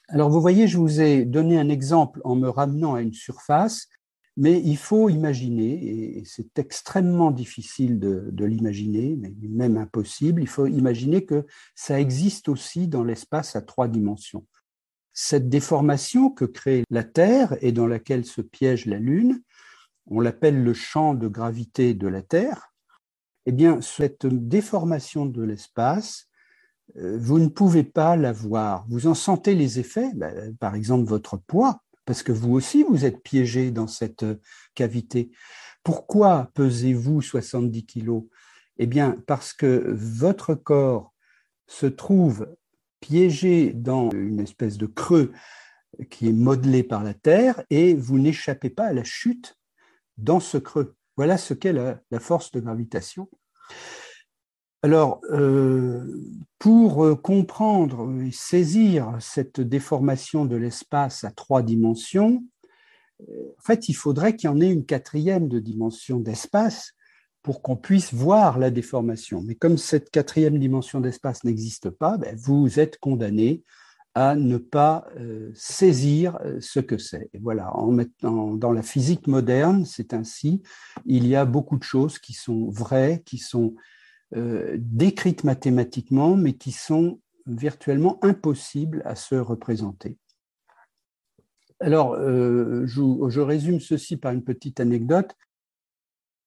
Alors 0.08 0.28
vous 0.28 0.40
voyez, 0.40 0.66
je 0.66 0.78
vous 0.78 1.00
ai 1.00 1.24
donné 1.24 1.58
un 1.58 1.68
exemple 1.68 2.20
en 2.24 2.34
me 2.34 2.48
ramenant 2.48 2.94
à 2.94 3.02
une 3.02 3.12
surface, 3.12 3.86
mais 4.36 4.60
il 4.60 4.76
faut 4.76 5.08
imaginer, 5.08 6.18
et 6.18 6.24
c'est 6.24 6.58
extrêmement 6.58 7.30
difficile 7.30 7.98
de, 7.98 8.44
l'imaginer, 8.44 9.18
même 9.42 9.76
impossible, 9.76 10.42
il 10.42 10.48
faut 10.48 10.66
imaginer 10.66 11.24
que 11.24 11.44
ça 11.74 12.00
existe 12.00 12.48
aussi 12.48 12.88
dans 12.88 13.04
l'espace 13.04 13.56
à 13.56 13.62
trois 13.62 13.88
dimensions. 13.88 14.46
Cette 15.20 15.48
déformation 15.48 16.30
que 16.30 16.44
crée 16.44 16.84
la 16.90 17.02
Terre 17.02 17.56
et 17.60 17.72
dans 17.72 17.88
laquelle 17.88 18.24
se 18.24 18.40
piège 18.40 18.86
la 18.86 19.00
Lune, 19.00 19.42
on 20.06 20.20
l'appelle 20.20 20.62
le 20.62 20.72
champ 20.72 21.12
de 21.14 21.26
gravité 21.26 21.92
de 21.92 22.06
la 22.06 22.22
Terre, 22.22 22.72
eh 23.44 23.50
bien, 23.50 23.80
cette 23.80 24.26
déformation 24.26 25.26
de 25.26 25.42
l'espace, 25.42 26.28
euh, 26.98 27.18
vous 27.18 27.40
ne 27.40 27.48
pouvez 27.48 27.82
pas 27.82 28.14
la 28.14 28.30
voir. 28.30 28.86
Vous 28.88 29.08
en 29.08 29.14
sentez 29.14 29.56
les 29.56 29.80
effets, 29.80 30.12
ben, 30.14 30.56
par 30.58 30.76
exemple 30.76 31.08
votre 31.08 31.36
poids, 31.36 31.82
parce 32.04 32.22
que 32.22 32.30
vous 32.30 32.52
aussi, 32.52 32.84
vous 32.84 33.04
êtes 33.04 33.20
piégé 33.20 33.72
dans 33.72 33.88
cette 33.88 34.24
cavité. 34.76 35.32
Pourquoi 35.82 36.52
pesez-vous 36.54 37.22
70 37.22 37.86
kilos? 37.86 38.22
Eh 38.78 38.86
bien, 38.86 39.16
parce 39.26 39.52
que 39.52 39.84
votre 39.96 40.54
corps 40.54 41.12
se 41.66 41.86
trouve 41.86 42.46
piégé 43.00 43.72
dans 43.72 44.10
une 44.10 44.40
espèce 44.40 44.78
de 44.78 44.86
creux 44.86 45.32
qui 46.10 46.28
est 46.28 46.32
modelé 46.32 46.82
par 46.82 47.02
la 47.02 47.14
Terre 47.14 47.62
et 47.70 47.94
vous 47.94 48.18
n'échappez 48.18 48.70
pas 48.70 48.86
à 48.86 48.92
la 48.92 49.04
chute 49.04 49.56
dans 50.16 50.40
ce 50.40 50.58
creux. 50.58 50.96
Voilà 51.16 51.38
ce 51.38 51.54
qu'est 51.54 51.72
la, 51.72 52.20
force 52.20 52.52
de 52.52 52.60
gravitation. 52.60 53.28
Alors, 54.82 55.20
euh, 55.32 56.22
pour 56.58 57.20
comprendre 57.20 58.22
et 58.22 58.30
saisir 58.30 59.16
cette 59.18 59.60
déformation 59.60 60.44
de 60.44 60.54
l'espace 60.54 61.24
à 61.24 61.32
trois 61.32 61.62
dimensions, 61.62 62.44
en 63.20 63.62
fait, 63.62 63.88
il 63.88 63.94
faudrait 63.94 64.36
qu'il 64.36 64.48
y 64.48 64.52
en 64.52 64.60
ait 64.60 64.70
une 64.70 64.86
quatrième 64.86 65.48
de 65.48 65.58
dimension 65.58 66.20
d'espace 66.20 66.92
pour 67.48 67.62
qu'on 67.62 67.76
puisse 67.76 68.12
voir 68.12 68.58
la 68.58 68.70
déformation. 68.70 69.40
Mais 69.40 69.54
comme 69.54 69.78
cette 69.78 70.10
quatrième 70.10 70.58
dimension 70.58 71.00
d'espace 71.00 71.44
n'existe 71.44 71.88
pas, 71.88 72.18
ben, 72.18 72.36
vous 72.36 72.78
êtes 72.78 72.98
condamné 72.98 73.62
à 74.14 74.36
ne 74.36 74.58
pas 74.58 75.06
euh, 75.16 75.50
saisir 75.54 76.36
euh, 76.44 76.58
ce 76.60 76.78
que 76.78 76.98
c'est. 76.98 77.30
Et 77.32 77.38
voilà, 77.38 77.74
en 77.74 77.90
mettant 77.90 78.54
dans 78.54 78.70
la 78.70 78.82
physique 78.82 79.26
moderne, 79.26 79.86
c'est 79.86 80.12
ainsi. 80.12 80.60
Il 81.06 81.26
y 81.26 81.36
a 81.36 81.46
beaucoup 81.46 81.78
de 81.78 81.82
choses 81.82 82.18
qui 82.18 82.34
sont 82.34 82.68
vraies, 82.68 83.22
qui 83.24 83.38
sont 83.38 83.74
euh, 84.36 84.76
décrites 84.78 85.42
mathématiquement, 85.42 86.36
mais 86.36 86.52
qui 86.52 86.70
sont 86.70 87.18
virtuellement 87.46 88.22
impossibles 88.22 89.00
à 89.06 89.14
se 89.14 89.36
représenter. 89.36 90.18
Alors, 91.80 92.14
je, 92.20 92.86
je, 93.28 93.40
résume 93.40 93.80
ceci 93.80 94.18
par 94.18 94.32
une 94.32 94.44
petite 94.44 94.80
anecdote. 94.80 95.34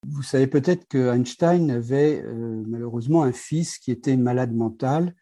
Vous 0.07 0.23
savez 0.23 0.47
peut-être 0.47 0.87
que 0.87 1.13
Einstein 1.13 1.69
avait 1.69 2.23
euh, 2.23 2.63
malheureusement 2.67 3.21
un 3.21 3.31
fils 3.31 3.77
qui 3.77 3.91
était 3.91 4.17
malade 4.17 4.53
mental 4.53 5.15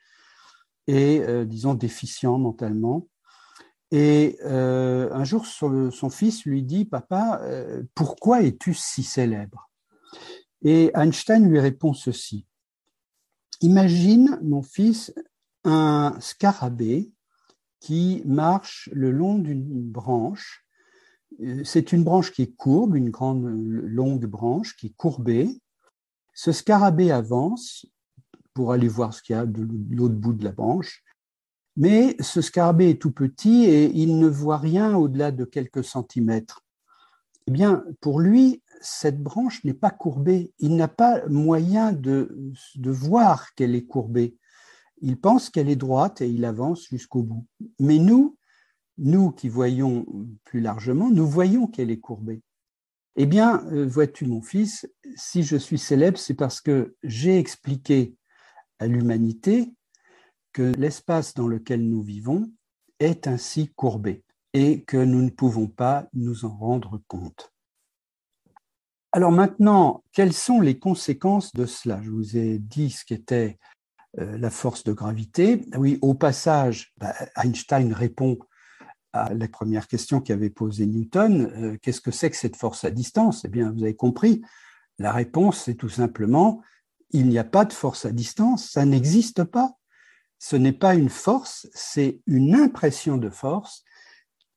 et, 0.88 1.20
euh, 1.22 1.44
disons, 1.44 1.74
déficient 1.74 2.38
mentalement. 2.38 3.08
Et 3.92 4.38
euh, 4.46 5.12
un 5.12 5.26
jour, 5.26 5.46
son, 5.46 6.10
fils 6.10 6.46
lui 6.46 6.64
dit, 6.64 6.86
Papa, 6.86 7.42
pourquoi 7.94 8.44
es-tu 8.44 8.74
si 8.74 9.04
célèbre? 9.04 9.70
Et 10.62 10.92
Einstein 10.94 11.50
lui 11.50 11.60
répond 11.60 11.94
ceci. 11.94 12.46
Imagine, 13.62 14.40
mon 14.44 14.62
fils, 14.62 15.14
un 15.66 16.16
scarabée 16.20 17.12
qui 17.80 18.22
marche 18.26 18.90
le 18.94 19.12
long 19.12 19.40
d'une 19.40 19.82
branche 19.82 20.66
c'est 21.64 21.92
une 21.92 22.04
branche 22.04 22.32
qui 22.32 22.44
est 22.44 22.56
courbe, 22.56 22.96
une 22.96 23.10
grande 23.10 23.46
longue 23.46 24.26
branche 24.26 24.76
qui 24.76 24.88
est 24.88 24.96
courbée. 24.96 25.62
Ce 26.34 26.52
scarabée 26.52 27.12
avance 27.12 27.86
pour 28.54 28.72
aller 28.72 28.88
voir 28.88 29.14
ce 29.14 29.22
qu'il 29.22 29.36
y 29.36 29.40
a 29.40 29.46
de 29.46 29.68
l'autre 29.92 30.16
bout 30.16 30.34
de 30.34 30.44
la 30.44 30.52
branche. 30.52 31.04
Mais 31.78 32.18
ce 32.20 32.42
scarabée 32.42 32.90
est 32.90 33.02
tout 33.02 33.12
petit 33.12 33.64
et 33.66 33.92
il 33.96 34.20
ne 34.20 34.28
voit 34.28 34.58
rien 34.58 34.96
au-delà 34.96 35.32
de 35.32 35.46
quelques 35.46 35.84
centimètres. 35.84 36.66
Eh 37.48 37.52
bien, 37.52 37.84
pour 38.02 38.20
lui, 38.20 38.62
cette 38.82 39.22
branche 39.22 39.64
n'est 39.64 39.74
pas 39.74 39.92
courbée. 39.92 40.52
Il 40.60 40.76
n'a 40.76 40.88
pas 40.88 41.26
moyen 41.28 41.94
de, 41.94 42.54
de 42.76 42.92
voir 42.92 43.54
qu'elle 43.56 43.76
est 43.76 43.86
courbée. 43.86 44.36
Il 45.02 45.18
pense 45.18 45.50
qu'elle 45.50 45.70
est 45.70 45.78
droite 45.78 46.22
et 46.22 46.30
il 46.30 46.44
avance 46.44 46.88
jusqu'au 46.88 47.24
bout. 47.24 47.46
Mais 47.80 47.98
nous, 47.98 48.38
nous 49.00 49.32
qui 49.32 49.50
voyons 49.50 50.06
plus 50.44 50.62
largement, 50.62 51.10
nous 51.10 51.28
voyons 51.28 51.68
qu'elle 51.68 51.92
est 51.92 52.00
courbée. 52.00 52.42
Eh 53.16 53.26
bien, 53.26 53.66
euh, 53.72 53.86
vois-tu, 53.86 54.26
mon 54.26 54.42
fils, 54.42 54.88
si 55.16 55.44
je 55.44 55.58
suis 55.58 55.78
célèbre, 55.78 56.18
c'est 56.18 56.36
parce 56.36 56.62
que 56.62 56.96
j'ai 57.04 57.38
expliqué 57.38 58.16
à 58.80 58.88
l'humanité 58.88 59.74
que 60.54 60.62
l'espace 60.78 61.34
dans 61.34 61.48
lequel 61.48 61.88
nous 61.88 62.02
vivons 62.02 62.52
est 63.00 63.28
ainsi 63.28 63.70
courbé 63.76 64.24
et 64.54 64.84
que 64.84 64.98
nous 64.98 65.22
ne 65.22 65.30
pouvons 65.30 65.68
pas 65.68 66.08
nous 66.14 66.46
en 66.46 66.56
rendre 66.56 67.02
compte. 67.08 67.54
Alors 69.12 69.32
maintenant, 69.32 70.04
quelles 70.12 70.34
sont 70.34 70.62
les 70.62 70.78
conséquences 70.78 71.54
de 71.54 71.66
cela? 71.66 72.02
Je 72.02 72.12
vous 72.12 72.38
ai 72.38 72.60
dit 72.60 72.92
ce 72.92 73.06
qu'était 73.06 73.58
euh, 74.20 74.38
la 74.38 74.50
force 74.50 74.84
de 74.84 74.94
gravité. 74.94 75.66
Oui, 75.76 75.98
au 76.02 76.14
passage, 76.14 76.94
bah, 76.98 77.14
Einstein 77.36 77.92
répond 77.94 78.38
à 79.14 79.34
la 79.34 79.48
première 79.48 79.88
question 79.88 80.22
qu'avait 80.22 80.50
posée 80.50 80.86
Newton, 80.86 81.52
euh, 81.56 81.78
qu'est-ce 81.82 82.02
que 82.02 82.12
c'est 82.12 82.30
que 82.30 82.36
cette 82.36 82.56
force 82.56 82.84
à 82.84 82.92
distance? 82.92 83.44
Eh 83.46 83.48
bien, 83.48 83.72
vous 83.72 83.84
avez 83.84 83.96
compris, 83.96 84.42
la 84.98 85.12
réponse, 85.12 85.64
c'est 85.64 85.76
tout 85.76 85.90
simplement, 85.90 86.62
il 87.12 87.28
n'y 87.28 87.40
a 87.40 87.44
pas 87.44 87.66
de 87.66 87.74
force 87.74 88.06
à 88.06 88.12
distance, 88.12 88.70
ça 88.70 88.86
n'existe 88.86 89.44
pas. 89.44 89.76
Ce 90.38 90.56
n'est 90.56 90.74
pas 90.74 90.96
une 90.96 91.10
force, 91.10 91.68
c'est 91.74 92.22
une 92.26 92.56
impression 92.56 93.18
de 93.18 93.30
force 93.30 93.84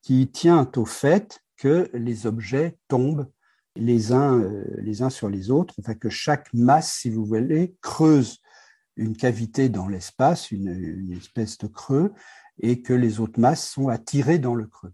qui 0.01 0.31
tient 0.31 0.71
au 0.77 0.85
fait 0.85 1.41
que 1.57 1.91
les 1.93 2.27
objets 2.27 2.79
tombent 2.89 3.29
les 3.77 4.13
uns, 4.13 4.39
euh, 4.39 4.65
les 4.79 5.03
uns 5.03 5.11
sur 5.11 5.29
les 5.29 5.51
autres, 5.51 5.75
enfin 5.79 5.95
que 5.95 6.11
chaque 6.11 6.53
masse, 6.53 6.93
si 6.93 7.11
vous 7.11 7.25
voulez, 7.25 7.75
creuse 7.81 8.39
une 8.97 9.17
cavité 9.17 9.69
dans 9.69 9.89
l'espace, 9.89 10.51
une, 10.51 11.13
espèce 11.13 11.59
de 11.59 11.67
creux, 11.67 12.13
et 12.61 12.83
que 12.83 12.93
les 12.93 13.21
autres 13.21 13.41
masses 13.41 13.69
sont 13.69 13.89
attirées 13.89 14.39
dans 14.39 14.55
le 14.55 14.67
creux. 14.67 14.93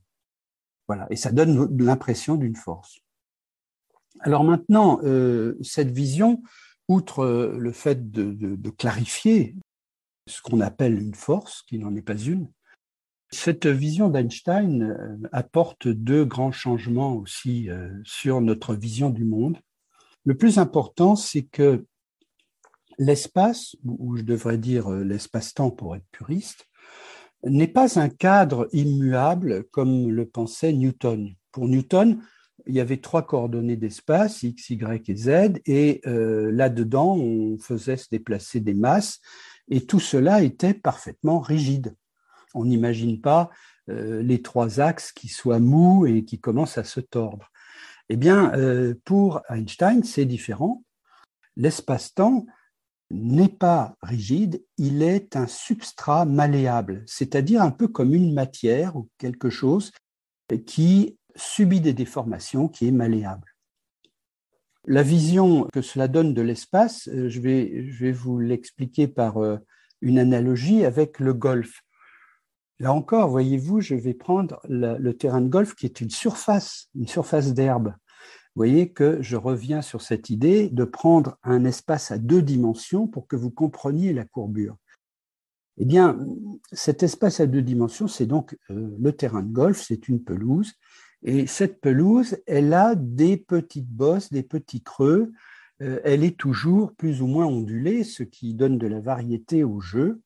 Voilà, 0.87 1.07
et 1.11 1.17
ça 1.17 1.33
donne 1.33 1.77
l'impression 1.79 2.37
d'une 2.37 2.57
force. 2.57 3.01
Alors 4.21 4.43
maintenant, 4.43 5.01
euh, 5.05 5.57
cette 5.63 5.91
vision, 5.91 6.43
outre 6.89 7.21
euh, 7.21 7.57
le 7.59 7.73
fait 7.73 8.11
de, 8.11 8.71
clarifier 8.71 9.55
ce 10.27 10.41
qu'on 10.43 10.61
appelle 10.61 11.01
une 11.01 11.15
force, 11.15 11.63
qui 11.63 11.79
n'en 11.79 11.95
est 11.95 12.03
pas 12.03 12.17
une, 12.17 12.49
cette 13.31 13.67
vision 13.67 14.09
d'Einstein 14.09 14.83
euh, 14.83 15.29
apporte 15.33 15.89
deux 15.89 16.25
grands 16.25 16.53
changements 16.53 17.15
aussi 17.17 17.69
sur 18.05 18.41
notre 18.41 18.75
vision 18.75 19.11
du 19.11 19.25
monde. 19.25 19.59
Le 20.25 20.37
plus 20.37 20.59
important, 20.59 21.15
c'est 21.15 21.43
que 21.43 21.85
l'espace, 22.99 23.77
ou 23.85 24.17
je 24.17 24.23
devrais 24.23 24.59
dire 24.59 24.91
l'espace-temps 24.91 25.71
pour 25.71 25.95
être 25.95 26.07
puriste, 26.11 26.67
n'est 27.45 27.69
pas 27.69 27.99
un 27.99 28.09
cadre 28.09 28.69
immuable 28.73 29.65
comme 29.71 30.11
le 30.11 30.27
pensait 30.27 30.73
Newton. 30.73 31.35
Pour 31.53 31.69
Newton, 31.69 32.21
il 32.67 32.75
y 32.75 32.81
avait 32.81 32.99
trois 32.99 33.23
coordonnées 33.23 33.77
d'espace, 33.77 34.43
x, 34.43 34.71
y 34.71 35.11
et 35.11 35.17
z, 35.17 35.61
et 35.67 36.01
euh, 36.07 36.51
là-dedans, 36.53 37.17
on 37.17 37.59
faisait 37.59 37.97
se 37.97 38.09
déplacer 38.11 38.61
des 38.61 38.75
masses, 38.75 39.21
et 39.71 39.87
tout 39.87 40.01
cela 40.01 40.43
était 40.43 40.75
parfaitement 40.75 41.41
rigide. 41.41 41.95
On 42.55 42.65
n'imagine 42.65 43.21
pas 43.21 43.51
euh, 43.89 44.23
les 44.23 44.43
trois 44.43 44.81
axes 44.81 45.13
qui 45.13 45.29
soient 45.29 45.61
mous 45.61 46.07
et 46.07 46.25
qui 46.25 46.41
commencent 46.41 46.79
à 46.79 46.85
se 46.85 47.01
tordre. 47.01 47.51
Eh 48.11 48.17
bien, 48.17 48.53
euh, 48.55 48.95
pour 49.05 49.43
Einstein, 49.49 50.03
c'est 50.03 50.25
différent. 50.25 50.83
L'espace-temps 51.57 52.47
n'est 53.11 53.49
pas 53.49 53.97
rigide, 54.03 54.63
il 54.77 55.03
est 55.03 55.37
un 55.37 55.47
substrat 55.47 56.25
malléable, 56.25 57.03
c'est-à-dire 57.07 57.63
un 57.63 57.71
peu 57.71 57.89
comme 57.89 58.15
une 58.15 58.35
matière 58.35 58.97
ou 58.97 59.09
quelque 59.19 59.51
chose 59.51 59.93
qui 60.67 61.19
subit 61.37 61.81
des 61.81 61.93
déformations, 61.93 62.69
qui 62.69 62.89
est 62.89 62.93
malléable. 62.93 63.55
La 64.87 65.03
vision 65.03 65.65
que 65.73 65.83
cela 65.83 66.09
donne 66.09 66.35
de 66.35 66.43
l'espace, 66.43 67.09
euh, 67.09 67.29
je 67.29 67.41
vais, 67.41 68.13
vous 68.13 68.39
l'expliquer 68.39 69.07
par 69.07 69.37
euh, 69.39 69.59
une 70.01 70.19
analogie 70.19 70.85
avec 70.85 71.21
le 71.21 71.35
golf. 71.35 71.83
Là 72.79 72.93
encore, 72.93 73.29
voyez-vous, 73.29 73.81
je 73.81 73.95
vais 73.95 74.15
prendre 74.15 74.61
le 74.69 75.13
terrain 75.13 75.41
de 75.41 75.49
golf 75.49 75.75
qui 75.75 75.85
est 75.85 76.01
une 76.01 76.11
surface, 76.11 76.89
une 76.95 77.09
surface 77.09 77.53
d'herbe 77.53 77.93
voyez 78.59 78.91
que 78.91 79.23
je 79.23 79.37
reviens 79.37 79.83
sur 79.83 80.03
cette 80.03 80.31
idée 80.31 80.69
de 80.69 80.83
prendre 80.83 81.39
un 81.45 81.65
espace 81.65 82.11
à 82.11 82.19
deux 82.19 82.43
dimensions 82.43 83.07
pour 83.07 83.29
que 83.29 83.37
vous 83.37 83.53
compreniez 83.53 84.13
la 84.13 84.25
courbure. 84.25 84.77
Eh 85.77 85.85
bien, 85.85 86.19
cet 86.73 87.05
espace 87.05 87.39
à 87.39 87.47
deux 87.47 87.63
dimensions, 87.63 88.09
c'est 88.09 88.27
donc 88.27 88.59
euh, 88.71 88.97
le 88.99 89.13
terrain 89.13 89.45
de 89.45 89.53
golf, 89.53 89.81
c'est 89.81 90.09
une 90.09 90.25
pelouse. 90.25 90.73
Et 91.23 91.47
cette 91.47 91.81
pelouse, 91.81 92.37
elle 92.47 92.75
a 92.75 92.97
des 92.97 93.37
petites 93.37 93.89
bosses, 93.89 94.33
des 94.33 94.43
petits 94.43 94.83
creux. 94.83 95.31
Euh, 95.81 96.01
elle 96.03 96.25
est 96.25 96.37
toujours 96.37 96.93
plus 96.95 97.23
ou 97.23 97.29
moins 97.29 97.47
ondulée, 97.47 98.03
ce 98.03 98.25
qui 98.25 98.55
donne 98.55 98.77
de 98.77 98.89
la 98.89 99.01
variété 99.01 99.63
au 99.63 99.79
jeu. 99.79 100.21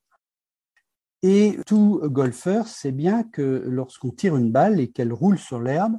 Et 1.23 1.59
tout 1.67 2.01
golfeur 2.05 2.67
sait 2.67 2.93
bien 2.93 3.25
que 3.25 3.63
lorsqu'on 3.69 4.11
tire 4.11 4.37
une 4.39 4.51
balle 4.51 4.81
et 4.81 4.91
qu'elle 4.91 5.13
roule 5.13 5.39
sur 5.39 5.61
l'herbe, 5.61 5.99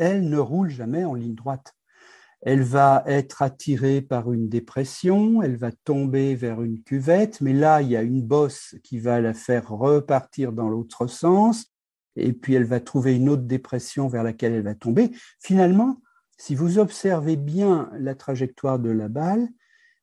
elle 0.00 0.28
ne 0.28 0.38
roule 0.38 0.70
jamais 0.70 1.04
en 1.04 1.14
ligne 1.14 1.34
droite. 1.34 1.74
Elle 2.40 2.62
va 2.62 3.04
être 3.06 3.42
attirée 3.42 4.00
par 4.00 4.32
une 4.32 4.48
dépression, 4.48 5.42
elle 5.42 5.56
va 5.56 5.72
tomber 5.72 6.34
vers 6.34 6.62
une 6.62 6.82
cuvette, 6.82 7.42
mais 7.42 7.52
là, 7.52 7.82
il 7.82 7.88
y 7.88 7.96
a 7.96 8.02
une 8.02 8.22
bosse 8.22 8.76
qui 8.82 8.98
va 8.98 9.20
la 9.20 9.34
faire 9.34 9.68
repartir 9.68 10.52
dans 10.52 10.70
l'autre 10.70 11.06
sens, 11.06 11.66
et 12.16 12.32
puis 12.32 12.54
elle 12.54 12.64
va 12.64 12.80
trouver 12.80 13.14
une 13.14 13.28
autre 13.28 13.42
dépression 13.42 14.08
vers 14.08 14.22
laquelle 14.22 14.54
elle 14.54 14.62
va 14.62 14.74
tomber. 14.74 15.10
Finalement, 15.38 16.00
si 16.38 16.54
vous 16.54 16.78
observez 16.78 17.36
bien 17.36 17.90
la 17.98 18.14
trajectoire 18.14 18.78
de 18.78 18.90
la 18.90 19.08
balle, 19.08 19.46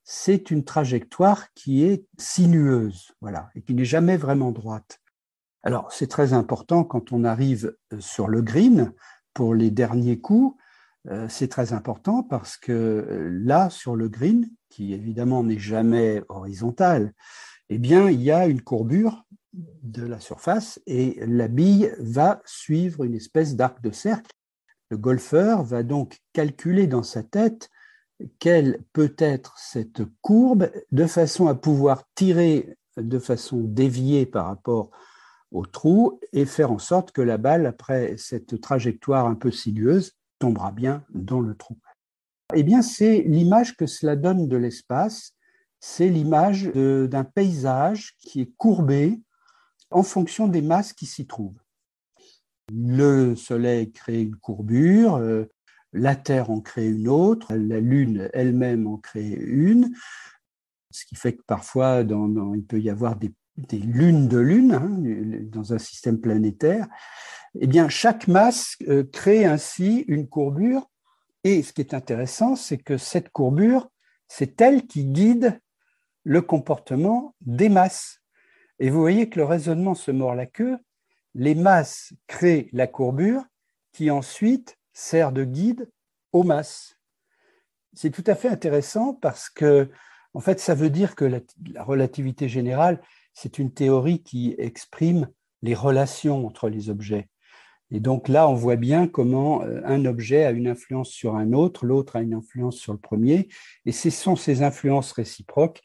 c'est 0.03 0.51
une 0.51 0.63
trajectoire 0.63 1.51
qui 1.55 1.83
est 1.83 2.05
sinueuse, 2.19 3.11
voilà, 3.19 3.49
et 3.55 3.63
qui 3.63 3.73
n'est 3.73 3.83
jamais 3.83 4.15
vraiment 4.15 4.51
droite. 4.51 4.99
Alors, 5.63 5.91
c'est 5.91 6.07
très 6.07 6.33
important 6.33 6.83
quand 6.83 7.11
on 7.11 7.23
arrive 7.23 7.75
sur 7.99 8.27
le 8.27 8.43
green, 8.43 8.93
pour 9.37 9.53
les 9.53 9.69
derniers 9.69 10.19
coups, 10.19 10.57
euh, 11.09 11.27
c'est 11.29 11.47
très 11.47 11.71
important 11.71 12.23
parce 12.23 12.57
que 12.57 12.71
euh, 12.71 13.29
là, 13.31 13.69
sur 13.69 13.95
le 13.95 14.09
green, 14.09 14.49
qui 14.67 14.93
évidemment 14.93 15.43
n'est 15.43 15.59
jamais 15.59 16.23
horizontal, 16.27 17.13
eh 17.69 17.77
bien, 17.77 18.09
il 18.09 18.19
y 18.23 18.31
a 18.31 18.47
une 18.47 18.63
courbure 18.63 19.27
de 19.53 20.03
la 20.03 20.19
surface 20.19 20.81
et 20.87 21.19
la 21.27 21.47
bille 21.47 21.93
va 21.99 22.41
suivre 22.45 23.03
une 23.03 23.13
espèce 23.13 23.55
d'arc 23.55 23.79
de 23.83 23.91
cercle. 23.91 24.31
Le 24.89 24.97
golfeur 24.97 25.63
va 25.63 25.83
donc 25.83 26.17
calculer 26.33 26.87
dans 26.87 27.03
sa 27.03 27.21
tête 27.21 27.69
quelle 28.39 28.79
peut 28.91 29.13
être 29.19 29.55
cette 29.59 30.01
courbe 30.23 30.71
de 30.91 31.05
façon 31.05 31.45
à 31.45 31.53
pouvoir 31.53 32.05
tirer 32.15 32.75
de 32.97 33.19
façon 33.19 33.59
déviée 33.59 34.25
par 34.25 34.47
rapport 34.47 34.89
au 35.51 35.65
trou 35.65 36.19
et 36.33 36.45
faire 36.45 36.71
en 36.71 36.79
sorte 36.79 37.11
que 37.11 37.21
la 37.21 37.37
balle, 37.37 37.65
après 37.65 38.15
cette 38.17 38.59
trajectoire 38.61 39.25
un 39.25 39.35
peu 39.35 39.51
sinueuse, 39.51 40.13
tombera 40.39 40.71
bien 40.71 41.03
dans 41.13 41.39
le 41.39 41.55
trou. 41.55 41.77
Eh 42.53 42.63
bien, 42.63 42.81
c'est 42.81 43.23
l'image 43.23 43.75
que 43.75 43.85
cela 43.85 44.15
donne 44.15 44.47
de 44.47 44.57
l'espace, 44.57 45.33
c'est 45.79 46.09
l'image 46.09 46.63
d'un 46.73 47.23
paysage 47.23 48.15
qui 48.19 48.41
est 48.41 48.51
courbé 48.57 49.19
en 49.91 50.03
fonction 50.03 50.47
des 50.47 50.61
masses 50.61 50.93
qui 50.93 51.05
s'y 51.05 51.27
trouvent. 51.27 51.59
Le 52.73 53.35
Soleil 53.35 53.91
crée 53.91 54.23
une 54.23 54.35
courbure, 54.35 55.15
euh, 55.15 55.45
la 55.93 56.15
Terre 56.15 56.49
en 56.49 56.59
crée 56.59 56.89
une 56.89 57.07
autre, 57.07 57.53
la 57.55 57.79
Lune 57.79 58.29
elle-même 58.33 58.87
en 58.87 58.97
crée 58.97 59.29
une, 59.29 59.95
ce 60.91 61.05
qui 61.05 61.15
fait 61.15 61.33
que 61.33 61.43
parfois 61.47 62.01
il 62.01 62.65
peut 62.65 62.81
y 62.81 62.89
avoir 62.89 63.15
des 63.15 63.33
des 63.57 63.79
lunes 63.79 64.27
de 64.27 64.37
lune 64.37 64.73
hein, 64.73 64.97
dans 65.51 65.73
un 65.73 65.79
système 65.79 66.19
planétaire, 66.19 66.87
eh 67.59 67.67
bien, 67.67 67.89
chaque 67.89 68.27
masse 68.27 68.75
euh, 68.87 69.03
crée 69.03 69.45
ainsi 69.45 70.05
une 70.07 70.27
courbure. 70.27 70.89
Et 71.43 71.63
ce 71.63 71.73
qui 71.73 71.81
est 71.81 71.93
intéressant, 71.93 72.55
c'est 72.55 72.77
que 72.77 72.97
cette 72.97 73.29
courbure, 73.29 73.89
c'est 74.27 74.59
elle 74.61 74.85
qui 74.85 75.05
guide 75.05 75.59
le 76.23 76.41
comportement 76.41 77.35
des 77.41 77.69
masses. 77.69 78.21
Et 78.79 78.89
vous 78.89 78.99
voyez 78.99 79.29
que 79.29 79.39
le 79.39 79.45
raisonnement 79.45 79.95
se 79.95 80.11
mord 80.11 80.35
la 80.35 80.45
queue. 80.45 80.77
Les 81.33 81.55
masses 81.55 82.13
créent 82.27 82.69
la 82.73 82.87
courbure 82.87 83.43
qui 83.93 84.11
ensuite 84.11 84.77
sert 84.93 85.31
de 85.31 85.43
guide 85.43 85.89
aux 86.33 86.43
masses. 86.43 86.97
C'est 87.93 88.11
tout 88.11 88.23
à 88.27 88.35
fait 88.35 88.49
intéressant 88.49 89.13
parce 89.13 89.49
que 89.49 89.89
En 90.33 90.39
fait, 90.39 90.59
ça 90.59 90.75
veut 90.75 90.91
dire 90.91 91.15
que 91.15 91.25
la, 91.25 91.83
relativité 91.83 92.47
générale, 92.47 93.01
c'est 93.39 93.59
une 93.59 93.71
théorie 93.71 94.23
qui 94.23 94.55
exprime 94.57 95.27
les 95.61 95.75
relations 95.75 96.47
entre 96.47 96.69
les 96.69 96.89
objets. 96.89 97.29
Et 97.91 97.99
donc 97.99 98.29
là, 98.29 98.49
on 98.49 98.55
voit 98.55 98.77
bien 98.77 99.07
comment 99.07 99.61
euh, 99.61 99.79
un 99.85 100.05
objet 100.05 100.43
a 100.43 100.49
une 100.49 100.67
influence 100.67 101.09
sur 101.09 101.35
un 101.35 101.53
autre, 101.53 101.85
l'autre 101.85 102.15
a 102.15 102.21
une 102.21 102.33
influence 102.33 102.77
sur 102.77 102.93
le 102.93 102.99
premier, 102.99 103.47
et 103.85 103.91
ce 103.91 104.09
sont 104.09 104.35
ces 104.35 104.63
influences 104.63 105.11
réciproques 105.11 105.81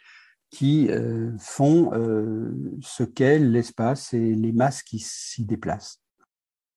qui 0.49 0.89
euh, 0.91 1.31
font 1.39 1.93
euh, 1.93 2.55
ce 2.81 3.03
qu'est 3.03 3.39
l'espace 3.39 4.15
et 4.15 4.35
les 4.35 4.53
masses 4.53 4.83
qui 4.83 4.99
s'y 4.99 5.45
déplacent. 5.45 6.01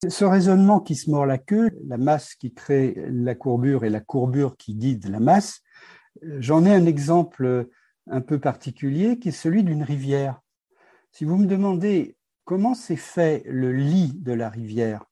Ce 0.05 0.25
raisonnement 0.25 0.81
qui 0.81 0.95
se 0.95 1.09
mord 1.09 1.25
la 1.25 1.37
queue, 1.37 1.69
la 1.87 1.97
masse 1.97 2.35
qui 2.35 2.53
crée 2.53 2.95
la 3.07 3.33
courbure 3.33 3.85
et 3.85 3.89
la 3.89 4.01
courbure 4.01 4.57
qui 4.57 4.75
guide 4.75 5.07
la 5.07 5.21
masse, 5.21 5.61
j'en 6.21 6.65
ai 6.65 6.73
un 6.73 6.85
exemple 6.85 7.69
un 8.07 8.21
peu 8.21 8.39
particulier 8.39 9.19
qui 9.19 9.29
est 9.29 9.31
celui 9.31 9.63
d'une 9.63 9.81
rivière. 9.81 10.41
Si 11.17 11.23
vous 11.23 11.37
me 11.37 11.45
demandez 11.45 12.17
comment 12.43 12.73
s'est 12.73 12.97
fait 12.97 13.43
le 13.45 13.71
lit 13.71 14.11
de 14.15 14.33
la 14.33 14.49
rivière, 14.49 15.05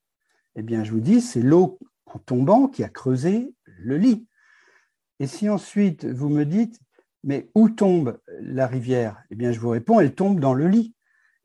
eh 0.58 0.62
bien, 0.62 0.84
je 0.84 0.92
vous 0.92 1.00
dis, 1.00 1.22
c'est 1.22 1.42
l'eau 1.42 1.80
en 2.08 2.20
tombant 2.20 2.68
qui 2.68 2.84
a 2.84 2.90
creusé 2.90 3.56
le 3.64 3.96
lit. 3.96 4.28
Et 5.22 5.28
si 5.28 5.48
ensuite 5.48 6.04
vous 6.04 6.28
me 6.28 6.44
dites, 6.44 6.78
mais 7.24 7.50
où 7.56 7.70
tombe 7.70 8.20
la 8.42 8.68
rivière? 8.68 9.24
Eh 9.32 9.36
bien, 9.36 9.54
je 9.54 9.62
vous 9.62 9.70
réponds, 9.70 10.02
elle 10.02 10.14
tombe 10.14 10.42
dans 10.42 10.54
le 10.54 10.68
lit. 10.68 10.94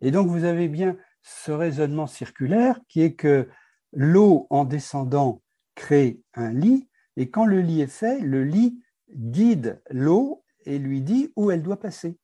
Et 0.01 0.11
donc, 0.11 0.27
vous 0.27 0.43
avez 0.43 0.67
bien 0.67 0.97
ce 1.23 1.53
raisonnement 1.53 2.09
circulaire 2.09 2.81
qui 2.89 3.03
est 3.03 3.15
que 3.15 3.49
l'eau 3.93 4.49
en 4.51 4.65
descendant 4.65 5.41
crée 5.77 6.21
un 6.35 6.51
lit, 6.51 6.89
et 7.17 7.31
quand 7.31 7.47
le 7.47 7.61
lit 7.61 7.83
est 7.83 7.87
fait, 7.87 8.19
le 8.19 8.43
lit 8.43 8.83
guide 9.15 9.81
l'eau 9.89 10.43
et 10.65 10.81
lui 10.81 11.01
dit 11.01 11.33
où 11.37 11.53
elle 11.53 11.63
doit 11.63 11.79
passer. 11.79 12.19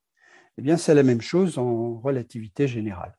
Eh 0.59 0.63
bien, 0.63 0.77
c'est 0.77 0.95
la 0.95 1.03
même 1.03 1.21
chose 1.21 1.59
en 1.59 1.99
relativité 1.99 2.69
générale. 2.69 3.17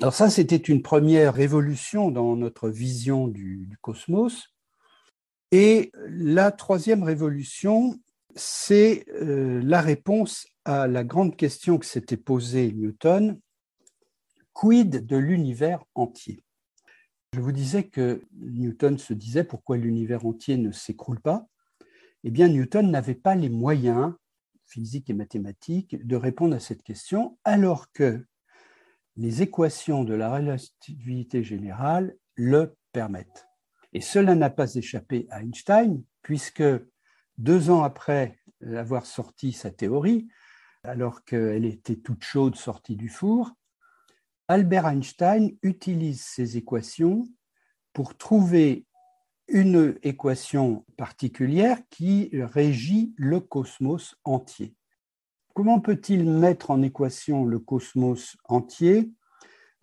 Alors 0.00 0.14
ça, 0.14 0.30
c'était 0.30 0.56
une 0.56 0.82
première 0.82 1.34
révolution 1.34 2.10
dans 2.12 2.36
notre 2.36 2.68
vision 2.68 3.26
du, 3.26 3.76
cosmos. 3.80 4.54
Et 5.50 5.90
la 6.08 6.52
troisième 6.52 7.02
révolution, 7.02 7.98
c'est 8.36 9.06
euh, 9.08 9.60
la 9.64 9.80
réponse 9.80 10.46
à 10.64 10.86
la 10.86 11.02
grande 11.02 11.36
question 11.36 11.78
que 11.78 11.86
s'était 11.86 12.16
posée 12.16 12.72
Newton, 12.72 13.40
quid 14.52 15.04
de 15.06 15.16
l'univers 15.16 15.82
entier? 15.94 16.44
Je 17.34 17.40
vous 17.40 17.52
disais 17.52 17.84
que 17.84 18.22
Newton 18.32 18.98
se 18.98 19.14
disait 19.14 19.44
pourquoi 19.44 19.76
l'univers 19.76 20.24
entier 20.26 20.56
ne 20.56 20.70
s'écroule 20.70 21.20
pas. 21.20 21.46
Eh 22.22 22.30
bien, 22.30 22.48
Newton 22.48 22.90
n'avait 22.90 23.14
pas 23.14 23.34
les 23.34 23.48
moyens 23.48 24.14
physiques 24.68 25.10
et 25.10 25.14
mathématiques 25.14 26.06
de 26.06 26.16
répondre 26.16 26.54
à 26.54 26.60
cette 26.60 26.82
question, 26.82 27.38
alors 27.44 27.90
que 27.92 28.24
les 29.16 29.42
équations 29.42 30.04
de 30.04 30.14
la 30.14 30.32
relativité 30.32 31.42
générale 31.42 32.16
le 32.36 32.76
permettent. 32.92 33.46
Et 33.92 34.00
cela 34.00 34.34
n'a 34.34 34.50
pas 34.50 34.74
échappé 34.74 35.26
à 35.30 35.42
Einstein, 35.42 36.02
puisque 36.22 36.62
deux 37.38 37.70
ans 37.70 37.82
après 37.82 38.38
avoir 38.76 39.06
sorti 39.06 39.52
sa 39.52 39.70
théorie, 39.70 40.28
alors 40.84 41.24
qu'elle 41.24 41.64
était 41.64 41.96
toute 41.96 42.22
chaude 42.22 42.56
sortie 42.56 42.96
du 42.96 43.08
four, 43.08 43.52
Albert 44.46 44.86
Einstein 44.86 45.56
utilise 45.62 46.22
ces 46.22 46.56
équations 46.56 47.26
pour 47.92 48.16
trouver 48.16 48.86
une 49.48 49.98
équation 50.02 50.84
particulière 50.96 51.78
qui 51.90 52.30
régit 52.32 53.14
le 53.16 53.40
cosmos 53.40 54.16
entier. 54.24 54.74
Comment 55.54 55.80
peut-il 55.80 56.28
mettre 56.28 56.70
en 56.70 56.82
équation 56.82 57.44
le 57.44 57.58
cosmos 57.58 58.36
entier? 58.44 59.10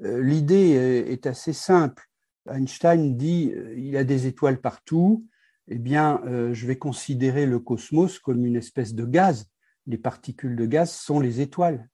Euh, 0.04 0.22
L'idée 0.22 1.06
est 1.08 1.26
assez 1.26 1.54
simple. 1.54 2.08
Einstein 2.50 3.18
dit 3.18 3.52
euh, 3.54 3.74
il 3.76 3.88
y 3.88 3.98
a 3.98 4.04
des 4.04 4.28
étoiles 4.28 4.62
partout. 4.62 5.26
Eh 5.68 5.78
bien, 5.78 6.22
euh, 6.26 6.54
je 6.54 6.68
vais 6.68 6.78
considérer 6.78 7.46
le 7.46 7.60
cosmos 7.60 8.20
comme 8.20 8.46
une 8.46 8.56
espèce 8.56 8.94
de 8.94 9.06
gaz. 9.06 9.48
Les 9.88 9.98
particules 9.98 10.56
de 10.56 10.66
gaz 10.66 10.92
sont 10.92 11.20
les 11.20 11.42
étoiles. 11.42 11.90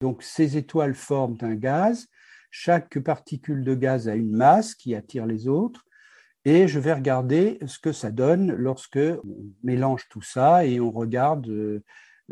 Donc, 0.00 0.22
ces 0.22 0.56
étoiles 0.56 0.94
forment 0.94 1.38
un 1.42 1.54
gaz. 1.54 2.08
Chaque 2.50 2.98
particule 2.98 3.64
de 3.64 3.74
gaz 3.74 4.08
a 4.08 4.16
une 4.16 4.32
masse 4.32 4.74
qui 4.74 4.94
attire 4.94 5.26
les 5.26 5.46
autres. 5.46 5.84
Et 6.44 6.66
je 6.66 6.80
vais 6.80 6.92
regarder 6.92 7.58
ce 7.66 7.78
que 7.78 7.92
ça 7.92 8.10
donne 8.10 8.52
lorsque 8.52 8.98
on 8.98 9.52
mélange 9.62 10.08
tout 10.08 10.22
ça 10.22 10.66
et 10.66 10.80
on 10.80 10.90
regarde 10.90 11.48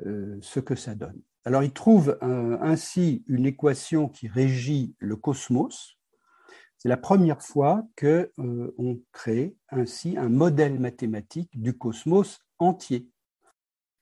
euh, 0.06 0.38
ce 0.40 0.60
que 0.60 0.74
ça 0.74 0.94
donne. 0.94 1.20
Alors 1.44 1.62
il 1.62 1.72
trouve 1.72 2.18
euh, 2.22 2.58
ainsi 2.60 3.24
une 3.28 3.46
équation 3.46 4.08
qui 4.08 4.28
régit 4.28 4.94
le 4.98 5.16
cosmos. 5.16 5.96
C'est 6.76 6.88
la 6.88 6.96
première 6.96 7.42
fois 7.42 7.86
qu'on 7.96 8.26
euh, 8.38 9.04
crée 9.12 9.56
ainsi 9.68 10.16
un 10.16 10.28
modèle 10.28 10.80
mathématique 10.80 11.50
du 11.60 11.76
cosmos 11.76 12.40
entier. 12.58 13.08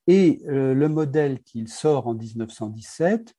Et 0.07 0.41
le 0.47 0.87
modèle 0.87 1.43
qu'il 1.43 1.67
sort 1.67 2.07
en 2.07 2.15
1917 2.15 3.35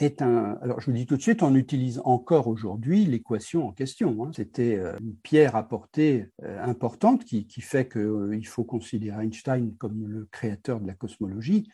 Alors, 0.00 0.80
je 0.80 0.86
vous 0.86 0.96
dis 0.96 1.06
tout 1.06 1.16
de 1.16 1.22
suite, 1.22 1.42
on 1.42 1.56
utilise 1.56 2.00
encore 2.04 2.46
aujourd'hui 2.46 3.04
l'équation 3.04 3.66
en 3.66 3.72
question. 3.72 4.24
Hein. 4.24 4.30
C'était 4.32 4.76
une 5.00 5.16
pierre 5.16 5.56
à 5.56 5.66
portée 5.66 6.26
importante 6.60 7.24
qui, 7.24 7.46
fait 7.60 7.88
qu'il 7.88 8.46
faut 8.46 8.62
considérer 8.62 9.24
Einstein 9.24 9.74
comme 9.76 10.06
le 10.06 10.26
créateur 10.26 10.80
de 10.80 10.86
la 10.86 10.94
cosmologie. 10.94 11.68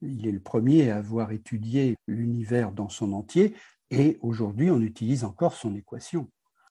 Il 0.00 0.28
est 0.28 0.32
le 0.32 0.40
premier 0.40 0.90
à 0.90 0.98
avoir 0.98 1.32
étudié 1.32 1.96
l'univers 2.06 2.70
dans 2.70 2.88
son 2.88 3.12
entier 3.12 3.56
et 3.90 4.16
aujourd'hui, 4.20 4.70
on 4.70 4.80
utilise 4.80 5.24
encore 5.24 5.54
son 5.54 5.74
équation. 5.74 6.30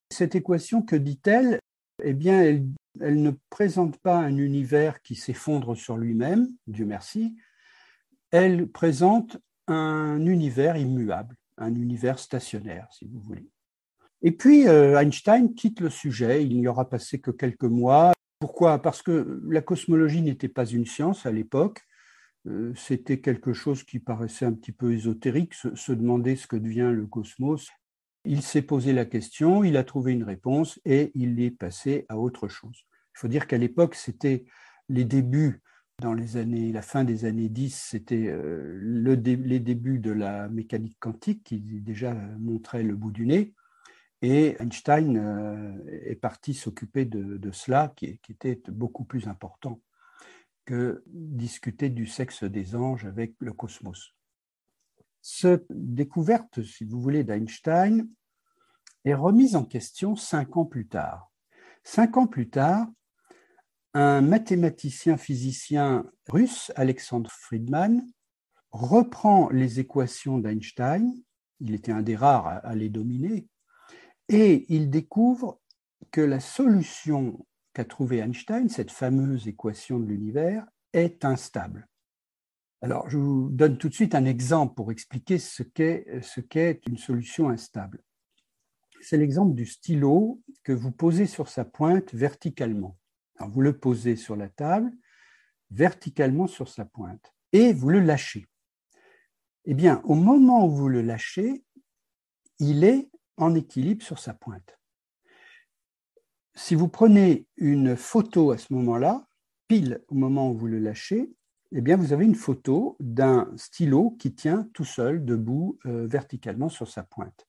Cette 0.10 0.36
équation, 0.36 0.82
que 0.82 0.96
dit-elle? 0.96 1.60
Eh 2.04 2.14
bien, 2.14 2.42
elle, 2.42 2.66
elle 3.02 3.22
ne 3.22 3.32
présente 3.50 3.98
pas 3.98 4.18
un 4.18 4.38
univers 4.38 5.02
qui 5.02 5.16
s'effondre 5.16 5.76
sur 5.76 5.98
lui-même, 5.98 6.48
Dieu 6.68 6.86
merci. 6.86 7.36
Elle 8.32 8.68
présente 8.68 9.38
un 9.68 10.26
univers 10.26 10.78
immuable, 10.78 11.36
un 11.58 11.74
univers 11.76 12.20
stationnaire, 12.20 12.88
si 12.92 13.06
vous 13.06 13.20
voulez. 13.20 13.50
Et 14.22 14.32
puis, 14.32 14.68
euh, 14.68 15.00
Einstein 15.00 15.54
quitte 15.54 15.82
le 15.82 15.90
sujet, 15.90 16.46
il 16.46 16.60
n'y 16.60 16.68
aura 16.68 16.90
passé 16.90 17.20
que 17.20 17.32
quelques 17.32 17.64
mois. 17.64 18.14
Pourquoi? 18.40 18.82
Parce 18.82 19.02
que 19.02 19.42
la 19.48 19.62
cosmologie 19.62 20.22
n'était 20.22 20.48
pas 20.50 20.66
une 20.66 20.86
science 20.86 21.26
à 21.26 21.32
l'époque, 21.32 21.82
euh, 22.48 22.74
c'était 22.76 23.20
quelque 23.20 23.54
chose 23.54 23.84
qui 23.84 24.00
paraissait 24.00 24.46
un 24.46 24.54
petit 24.54 24.72
peu 24.72 24.94
ésotérique, 24.94 25.54
se, 25.54 25.92
demander 25.92 26.36
ce 26.36 26.48
que 26.48 26.56
devient 26.56 26.92
le 26.94 27.08
cosmos. 27.08 27.70
Il 28.24 28.42
s'est 28.42 28.62
posé 28.62 28.94
la 28.94 29.06
question, 29.06 29.64
il 29.64 29.78
a 29.78 29.84
trouvé 29.84 30.14
une 30.14 30.24
réponse 30.24 30.80
et 30.86 31.12
il 31.16 31.40
est 31.42 31.52
passé 31.52 32.06
à 32.10 32.18
autre 32.18 32.48
chose. 32.48 32.86
Il 33.16 33.20
faut 33.20 33.28
dire 33.28 33.48
qu'à 33.48 33.58
l'époque, 33.58 33.96
c'était 33.96 34.46
les 34.90 35.06
débuts, 35.06 35.62
dans 36.00 36.14
les 36.14 36.38
années, 36.38 36.72
la 36.72 36.82
fin 36.82 37.04
des 37.04 37.26
années 37.26 37.50
10, 37.50 37.74
c'était 37.74 38.28
euh, 38.28 38.78
le 38.82 39.14
les 39.14 39.60
débuts 39.60 40.00
de 40.00 40.12
la 40.12 40.50
mécanique 40.50 40.98
quantique 41.00 41.44
qui 41.44 41.60
déjà 41.60 42.14
montrait 42.14 42.84
le 42.84 42.96
bout 42.96 43.12
du 43.12 43.26
nez. 43.26 43.54
Et 44.22 44.56
Einstein 44.60 45.18
euh, 45.18 46.02
est 46.06 46.16
parti 46.16 46.54
s'occuper 46.54 47.06
de, 47.06 47.52
cela, 47.52 47.94
qui, 47.96 48.20
était 48.30 48.62
beaucoup 48.68 49.04
plus 49.04 49.28
important 49.28 49.82
que 50.66 51.04
discuter 51.08 51.90
du 51.90 52.08
sexe 52.08 52.44
des 52.44 52.76
anges 52.76 53.06
avec 53.06 53.36
le 53.40 53.54
cosmos. 53.54 54.16
Cette 55.22 55.68
découverte, 55.70 56.64
si 56.64 56.86
vous 56.86 57.00
voulez, 57.00 57.24
d'Einstein 57.24 58.10
est 59.06 59.14
remise 59.14 59.56
en 59.56 59.64
question 59.64 60.16
cinq 60.16 60.58
ans 60.58 60.66
plus 60.66 60.88
tard. 60.88 61.32
Cinq 61.84 62.18
ans 62.18 62.28
plus 62.28 62.50
tard, 62.50 62.88
un 63.96 64.20
mathématicien 64.20 65.16
physicien 65.16 66.06
russe, 66.28 66.70
Alexandre 66.76 67.32
Friedman, 67.32 68.06
reprend 68.72 69.50
les 69.50 69.80
équations 69.80 70.38
d'Einstein, 70.38 71.14
il 71.62 71.74
était 71.74 71.94
un 71.94 72.02
des 72.02 72.18
rares 72.18 72.60
à 72.66 72.76
les 72.76 72.90
dominer, 72.90 73.48
et 74.28 74.66
il 74.68 74.90
découvre 74.90 75.62
que 76.12 76.20
la 76.20 76.42
solution 76.42 77.46
qu'a 77.72 77.86
trouvée 77.86 78.18
Einstein, 78.18 78.68
cette 78.68 78.92
fameuse 78.92 79.48
équation 79.48 79.98
de 79.98 80.08
l'univers, 80.08 80.66
est 80.92 81.24
instable. 81.24 81.88
Alors, 82.82 83.10
je 83.10 83.18
vous 83.18 83.50
donne 83.50 83.78
tout 83.78 83.88
de 83.88 83.94
suite 83.94 84.14
un 84.14 84.26
exemple 84.26 84.76
pour 84.76 84.92
expliquer 84.92 85.40
ce 85.40 85.64
qu'est, 85.64 86.22
ce 86.22 86.42
qu'est 86.42 86.82
une 86.86 86.98
solution 86.98 87.48
instable. 87.48 88.04
C'est 89.00 89.18
l'exemple 89.18 89.56
du 89.56 89.66
stylo 89.66 90.42
que 90.64 90.74
vous 90.74 90.92
posez 90.92 91.28
sur 91.28 91.48
sa 91.48 91.64
pointe 91.64 92.14
verticalement. 92.14 92.98
Vous 93.40 93.62
le 93.62 93.78
posez 93.78 94.16
sur 94.16 94.36
la 94.36 94.50
table, 94.50 94.92
verticalement 95.72 96.48
sur 96.48 96.70
sa 96.70 96.86
pointe, 96.86 97.34
et 97.52 97.74
vous 97.74 97.90
le 97.90 98.00
lâchez. 98.00 98.48
Eh 99.66 99.74
bien, 99.74 100.02
au 100.04 100.16
moment 100.16 100.66
où 100.66 100.72
vous 100.72 100.90
le 100.90 101.02
lâchez, 101.02 101.64
il 102.60 102.84
est 102.84 103.10
en 103.38 103.56
équilibre 103.56 104.04
sur 104.04 104.20
sa 104.20 104.34
pointe 104.34 104.78
si 106.56 106.74
vous 106.74 106.88
prenez 106.88 107.48
une 107.58 107.96
photo 107.96 108.52
à 108.52 108.58
ce 108.58 108.74
moment-là, 108.74 109.28
pile 109.68 110.04
au 110.08 110.16
moment 110.16 110.50
où 110.50 110.58
vous 110.58 110.68
le 110.68 110.80
lâchez, 110.80 111.34
eh 111.72 111.82
bien, 111.82 111.98
vous 111.98 112.14
avez 112.14 112.24
une 112.26 112.36
photo 112.36 112.96
d'un 113.00 113.52
stylo 113.58 114.12
qui 114.12 114.34
tient 114.34 114.70
tout 114.74 114.86
seul, 114.86 115.26
debout, 115.26 115.78
euh, 115.86 116.08
verticalement 116.08 116.70
sur 116.70 116.90
sa 116.90 117.04
pointe. 117.04 117.46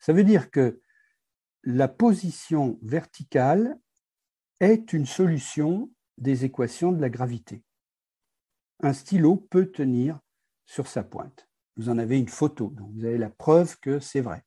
Ça 0.00 0.12
veut 0.12 0.24
dire 0.24 0.50
que 0.50 0.80
la 1.62 1.86
position 1.86 2.78
verticale 2.82 3.78
est 4.60 4.92
une 4.92 5.06
solution 5.06 5.90
des 6.16 6.44
équations 6.44 6.92
de 6.92 7.00
la 7.00 7.10
gravité. 7.10 7.62
Un 8.80 8.92
stylo 8.92 9.36
peut 9.36 9.70
tenir 9.70 10.20
sur 10.66 10.86
sa 10.86 11.02
pointe. 11.02 11.48
Vous 11.76 11.88
en 11.88 11.98
avez 11.98 12.18
une 12.18 12.28
photo, 12.28 12.68
donc 12.76 12.90
vous 12.94 13.04
avez 13.04 13.18
la 13.18 13.30
preuve 13.30 13.78
que 13.80 14.00
c'est 14.00 14.20
vrai. 14.20 14.44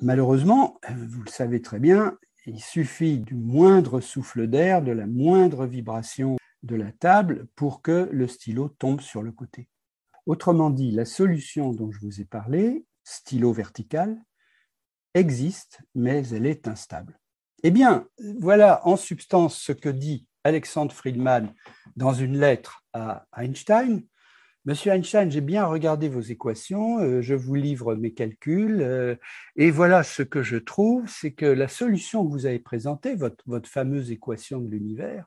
Malheureusement, 0.00 0.80
vous 0.88 1.22
le 1.22 1.30
savez 1.30 1.60
très 1.60 1.78
bien, 1.78 2.18
il 2.46 2.60
suffit 2.60 3.18
du 3.18 3.34
moindre 3.34 4.00
souffle 4.00 4.46
d'air, 4.46 4.82
de 4.82 4.92
la 4.92 5.06
moindre 5.06 5.66
vibration 5.66 6.36
de 6.62 6.76
la 6.76 6.90
table 6.92 7.46
pour 7.54 7.82
que 7.82 8.08
le 8.12 8.26
stylo 8.26 8.68
tombe 8.68 9.00
sur 9.00 9.22
le 9.22 9.32
côté. 9.32 9.68
Autrement 10.26 10.70
dit, 10.70 10.90
la 10.90 11.04
solution 11.04 11.72
dont 11.72 11.90
je 11.90 12.00
vous 12.00 12.20
ai 12.20 12.24
parlé, 12.24 12.86
stylo 13.04 13.52
vertical, 13.52 14.20
existe, 15.14 15.82
mais 15.94 16.26
elle 16.28 16.46
est 16.46 16.68
instable. 16.68 17.18
Eh 17.64 17.70
bien, 17.70 18.08
voilà 18.40 18.84
en 18.88 18.96
substance 18.96 19.56
ce 19.56 19.70
que 19.70 19.88
dit 19.88 20.26
Alexandre 20.42 20.92
Friedman 20.92 21.54
dans 21.94 22.12
une 22.12 22.36
lettre 22.36 22.84
à 22.92 23.26
Einstein. 23.36 24.02
Monsieur 24.64 24.90
Einstein, 24.90 25.30
j'ai 25.30 25.40
bien 25.40 25.64
regardé 25.66 26.08
vos 26.08 26.20
équations, 26.20 26.98
euh, 26.98 27.20
je 27.20 27.34
vous 27.34 27.54
livre 27.54 27.94
mes 27.94 28.12
calculs, 28.14 28.80
euh, 28.80 29.14
et 29.54 29.70
voilà 29.70 30.02
ce 30.02 30.22
que 30.24 30.42
je 30.42 30.56
trouve, 30.56 31.08
c'est 31.08 31.32
que 31.32 31.46
la 31.46 31.68
solution 31.68 32.24
que 32.24 32.32
vous 32.32 32.46
avez 32.46 32.58
présentée, 32.58 33.14
votre, 33.14 33.44
votre 33.46 33.68
fameuse 33.68 34.10
équation 34.10 34.60
de 34.60 34.68
l'univers, 34.68 35.26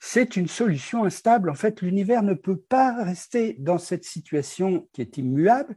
c'est 0.00 0.36
une 0.36 0.48
solution 0.48 1.04
instable. 1.04 1.48
En 1.48 1.54
fait, 1.54 1.80
l'univers 1.80 2.22
ne 2.22 2.34
peut 2.34 2.60
pas 2.60 3.02
rester 3.04 3.56
dans 3.58 3.78
cette 3.78 4.04
situation 4.04 4.86
qui 4.92 5.00
est 5.00 5.16
immuable, 5.16 5.76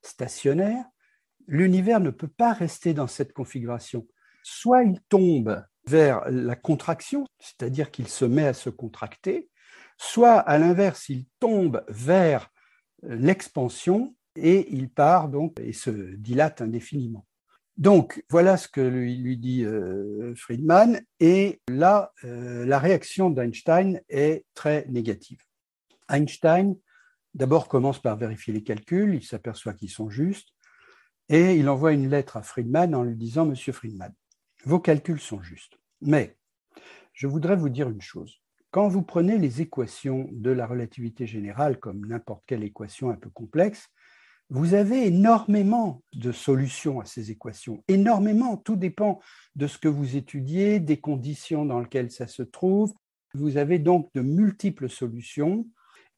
stationnaire. 0.00 0.84
L'univers 1.46 2.00
ne 2.00 2.10
peut 2.10 2.28
pas 2.28 2.54
rester 2.54 2.94
dans 2.94 3.06
cette 3.06 3.34
configuration. 3.34 4.06
Soit 4.48 4.84
il 4.84 5.00
tombe 5.08 5.60
vers 5.88 6.22
la 6.30 6.54
contraction, 6.54 7.26
c'est-à-dire 7.40 7.90
qu'il 7.90 8.06
se 8.06 8.24
met 8.24 8.46
à 8.46 8.54
se 8.54 8.70
contracter, 8.70 9.50
soit 9.98 10.38
à 10.38 10.56
l'inverse, 10.56 11.08
il 11.08 11.26
tombe 11.40 11.84
vers 11.88 12.48
l'expansion 13.02 14.14
et 14.36 14.72
il 14.72 14.88
part 14.88 15.30
donc 15.30 15.58
et 15.58 15.72
se 15.72 15.90
dilate 15.90 16.62
indéfiniment. 16.62 17.26
Donc, 17.76 18.24
voilà 18.30 18.56
ce 18.56 18.68
que 18.68 18.80
lui, 18.80 19.36
dit 19.36 19.64
euh, 19.64 20.32
Friedman. 20.36 21.00
Et 21.18 21.60
là, 21.68 22.12
euh, 22.22 22.64
la 22.66 22.78
réaction 22.78 23.30
d'Einstein 23.30 24.00
est 24.08 24.44
très 24.54 24.86
négative. 24.88 25.40
Einstein, 26.08 26.76
d'abord, 27.34 27.66
commence 27.66 28.00
par 28.00 28.16
vérifier 28.16 28.54
les 28.54 28.62
calculs, 28.62 29.16
il 29.16 29.24
s'aperçoit 29.24 29.74
qu'ils 29.74 29.90
sont 29.90 30.08
justes, 30.08 30.50
et 31.28 31.56
il 31.56 31.68
envoie 31.68 31.92
une 31.92 32.08
lettre 32.08 32.36
à 32.36 32.42
Friedman 32.42 32.94
en 32.94 33.02
lui 33.02 33.16
disant, 33.16 33.44
Monsieur 33.44 33.72
Friedman, 33.72 34.14
vos 34.66 34.80
calculs 34.80 35.20
sont 35.20 35.40
justes. 35.40 35.78
Mais 36.02 36.36
je 37.12 37.26
voudrais 37.26 37.56
vous 37.56 37.70
dire 37.70 37.88
une 37.88 38.02
chose. 38.02 38.42
Quand 38.72 38.88
vous 38.88 39.02
prenez 39.02 39.38
les 39.38 39.62
équations 39.62 40.28
de 40.32 40.50
la 40.50 40.66
relativité 40.66 41.26
générale 41.26 41.78
comme 41.78 42.04
n'importe 42.04 42.42
quelle 42.46 42.64
équation 42.64 43.08
un 43.08 43.14
peu 43.14 43.30
complexe, 43.30 43.88
vous 44.50 44.74
avez 44.74 45.06
énormément 45.06 46.02
de 46.12 46.30
solutions 46.30 47.00
à 47.00 47.04
ces 47.04 47.30
équations, 47.30 47.82
énormément, 47.88 48.56
tout 48.56 48.76
dépend 48.76 49.20
de 49.54 49.66
ce 49.66 49.78
que 49.78 49.88
vous 49.88 50.16
étudiez, 50.16 50.78
des 50.78 51.00
conditions 51.00 51.64
dans 51.64 51.80
lesquelles 51.80 52.10
ça 52.10 52.26
se 52.26 52.42
trouve. 52.42 52.92
Vous 53.34 53.56
avez 53.56 53.78
donc 53.78 54.10
de 54.14 54.20
multiples 54.20 54.88
solutions 54.88 55.66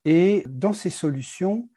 et 0.05 0.43
dans 0.47 0.73
ces 0.73 0.91
solutions, 0.91 1.69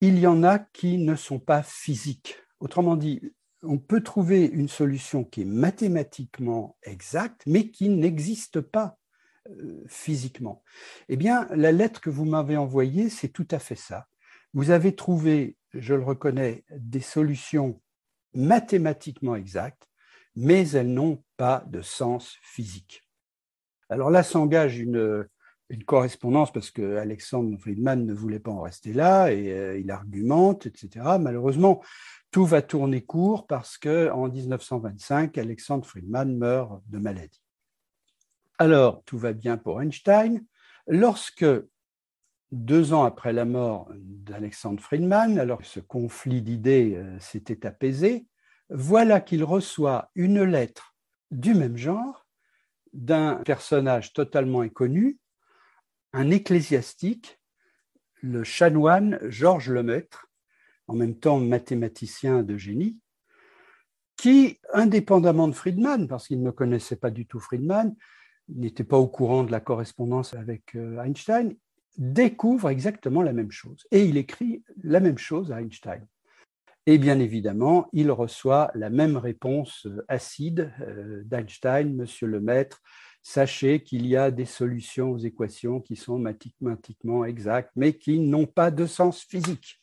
il 0.00 0.18
y 0.18 0.26
en 0.26 0.42
a 0.42 0.58
qui 0.58 0.98
ne 0.98 1.14
sont 1.14 1.38
pas 1.38 1.62
physiques. 1.62 2.36
Autrement 2.60 2.96
dit, 2.96 3.20
on 3.62 3.78
peut 3.78 4.02
trouver 4.02 4.46
une 4.46 4.68
solution 4.68 5.24
qui 5.24 5.42
est 5.42 5.46
mathématiquement 5.46 6.76
exacte, 6.82 7.42
mais 7.46 7.70
qui 7.70 7.88
n'existe 7.88 8.60
pas 8.60 8.98
euh, 9.48 9.82
physiquement. 9.86 10.62
Eh 11.08 11.16
bien, 11.16 11.46
la 11.50 11.72
lettre 11.72 12.00
que 12.00 12.10
vous 12.10 12.24
m'avez 12.24 12.56
envoyée, 12.56 13.08
c'est 13.08 13.28
tout 13.28 13.48
à 13.50 13.58
fait 13.58 13.76
ça. 13.76 14.06
Vous 14.54 14.70
avez 14.70 14.94
trouvé, 14.94 15.56
je 15.72 15.94
le 15.94 16.02
reconnais, 16.02 16.64
des 16.76 17.00
solutions 17.00 17.80
mathématiquement 18.34 19.36
exactes, 19.36 19.88
mais 20.36 20.68
elles 20.70 20.92
n'ont 20.92 21.22
pas 21.36 21.64
de 21.68 21.82
sens 21.82 22.36
physique. 22.42 23.02
Alors 23.88 24.10
là 24.10 24.22
s'engage 24.22 24.78
une, 24.78 25.26
correspondance 25.80 26.52
parce 26.52 26.70
que 26.70 26.96
Alexandre 26.96 27.58
Friedman 27.58 28.04
ne 28.04 28.12
voulait 28.12 28.38
pas 28.38 28.50
en 28.50 28.60
rester 28.60 28.92
là 28.92 29.32
et 29.32 29.52
euh, 29.52 29.78
il 29.78 29.90
argumente, 29.90 30.66
etc. 30.66 31.16
Malheureusement, 31.18 31.82
tout 32.30 32.44
va 32.44 32.62
tourner 32.62 33.02
court 33.02 33.46
parce 33.46 33.78
que 33.78 34.10
en 34.10 34.28
1925, 34.28 35.36
Alexandre 35.38 35.86
Friedman 35.86 36.36
meurt 36.36 36.82
de 36.88 36.98
maladie. 36.98 37.42
Alors, 38.58 39.02
tout 39.04 39.18
va 39.18 39.32
bien 39.32 39.56
pour 39.56 39.80
Einstein. 39.82 40.44
Lorsque, 40.86 41.44
deux 42.50 42.92
ans 42.92 43.04
après 43.04 43.32
la 43.32 43.44
mort 43.44 43.90
d'Alexandre 43.94 44.80
Friedman, 44.80 45.38
alors 45.38 45.58
que 45.58 45.66
ce 45.66 45.80
conflit 45.80 46.42
d'idées 46.42 46.94
euh, 46.96 47.18
s'était 47.18 47.66
apaisé, 47.66 48.26
voilà 48.68 49.20
qu'il 49.20 49.44
reçoit 49.44 50.10
une 50.14 50.42
lettre 50.42 50.94
du 51.30 51.54
même 51.54 51.76
genre 51.76 52.26
d'un 52.92 53.36
personnage 53.36 54.12
totalement 54.12 54.60
inconnu, 54.60 55.18
un 56.12 56.30
ecclésiastique, 56.30 57.40
le 58.20 58.44
chanoine 58.44 59.18
Georges 59.28 59.70
Lemaître, 59.70 60.28
en 60.86 60.94
même 60.94 61.18
temps 61.18 61.40
mathématicien 61.40 62.42
de 62.42 62.56
génie, 62.56 62.98
qui, 64.16 64.60
indépendamment 64.72 65.48
de 65.48 65.54
Friedman, 65.54 66.06
parce 66.06 66.28
qu'il 66.28 66.42
ne 66.42 66.50
connaissait 66.50 66.96
pas 66.96 67.10
du 67.10 67.26
tout 67.26 67.40
Friedman, 67.40 67.94
n'était 68.48 68.84
pas 68.84 68.98
au 68.98 69.08
courant 69.08 69.44
de 69.44 69.50
la 69.50 69.60
correspondance 69.60 70.34
avec 70.34 70.74
euh, 70.74 71.02
Einstein, 71.02 71.56
découvre 71.96 72.70
exactement 72.70 73.22
la 73.22 73.32
même 73.32 73.50
chose. 73.50 73.86
Et 73.90 74.04
il 74.04 74.16
écrit 74.16 74.62
la 74.82 75.00
même 75.00 75.18
chose 75.18 75.52
à 75.52 75.60
Einstein. 75.60 76.06
Et 76.86 76.98
bien 76.98 77.20
évidemment, 77.20 77.88
il 77.92 78.10
reçoit 78.10 78.70
la 78.74 78.90
même 78.90 79.16
réponse 79.16 79.86
euh, 79.86 80.04
acide 80.08 80.72
euh, 80.80 81.22
d'Einstein, 81.24 81.94
Monsieur 81.94 82.26
le 82.26 82.40
Maître, 82.40 82.82
sachez 83.22 83.82
qu'il 83.82 84.06
y 84.06 84.16
a 84.16 84.30
des 84.30 84.44
solutions 84.44 85.12
aux 85.12 85.18
équations 85.18 85.80
qui 85.80 85.96
sont 85.96 86.18
mathématiquement 86.18 87.24
exactes, 87.24 87.70
mais 87.76 87.96
qui 87.96 88.18
n'ont 88.18 88.46
pas 88.46 88.70
de 88.70 88.86
sens 88.86 89.22
physique. 89.22 89.82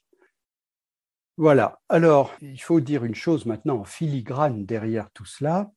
Voilà. 1.38 1.80
Alors, 1.88 2.36
il 2.42 2.62
faut 2.62 2.82
dire 2.82 3.06
une 3.06 3.16
chose 3.16 3.46
maintenant 3.46 3.80
en 3.80 3.86
filigrane 3.86 4.66
derrière 4.66 5.10
tout 5.12 5.26
cela. 5.26 5.72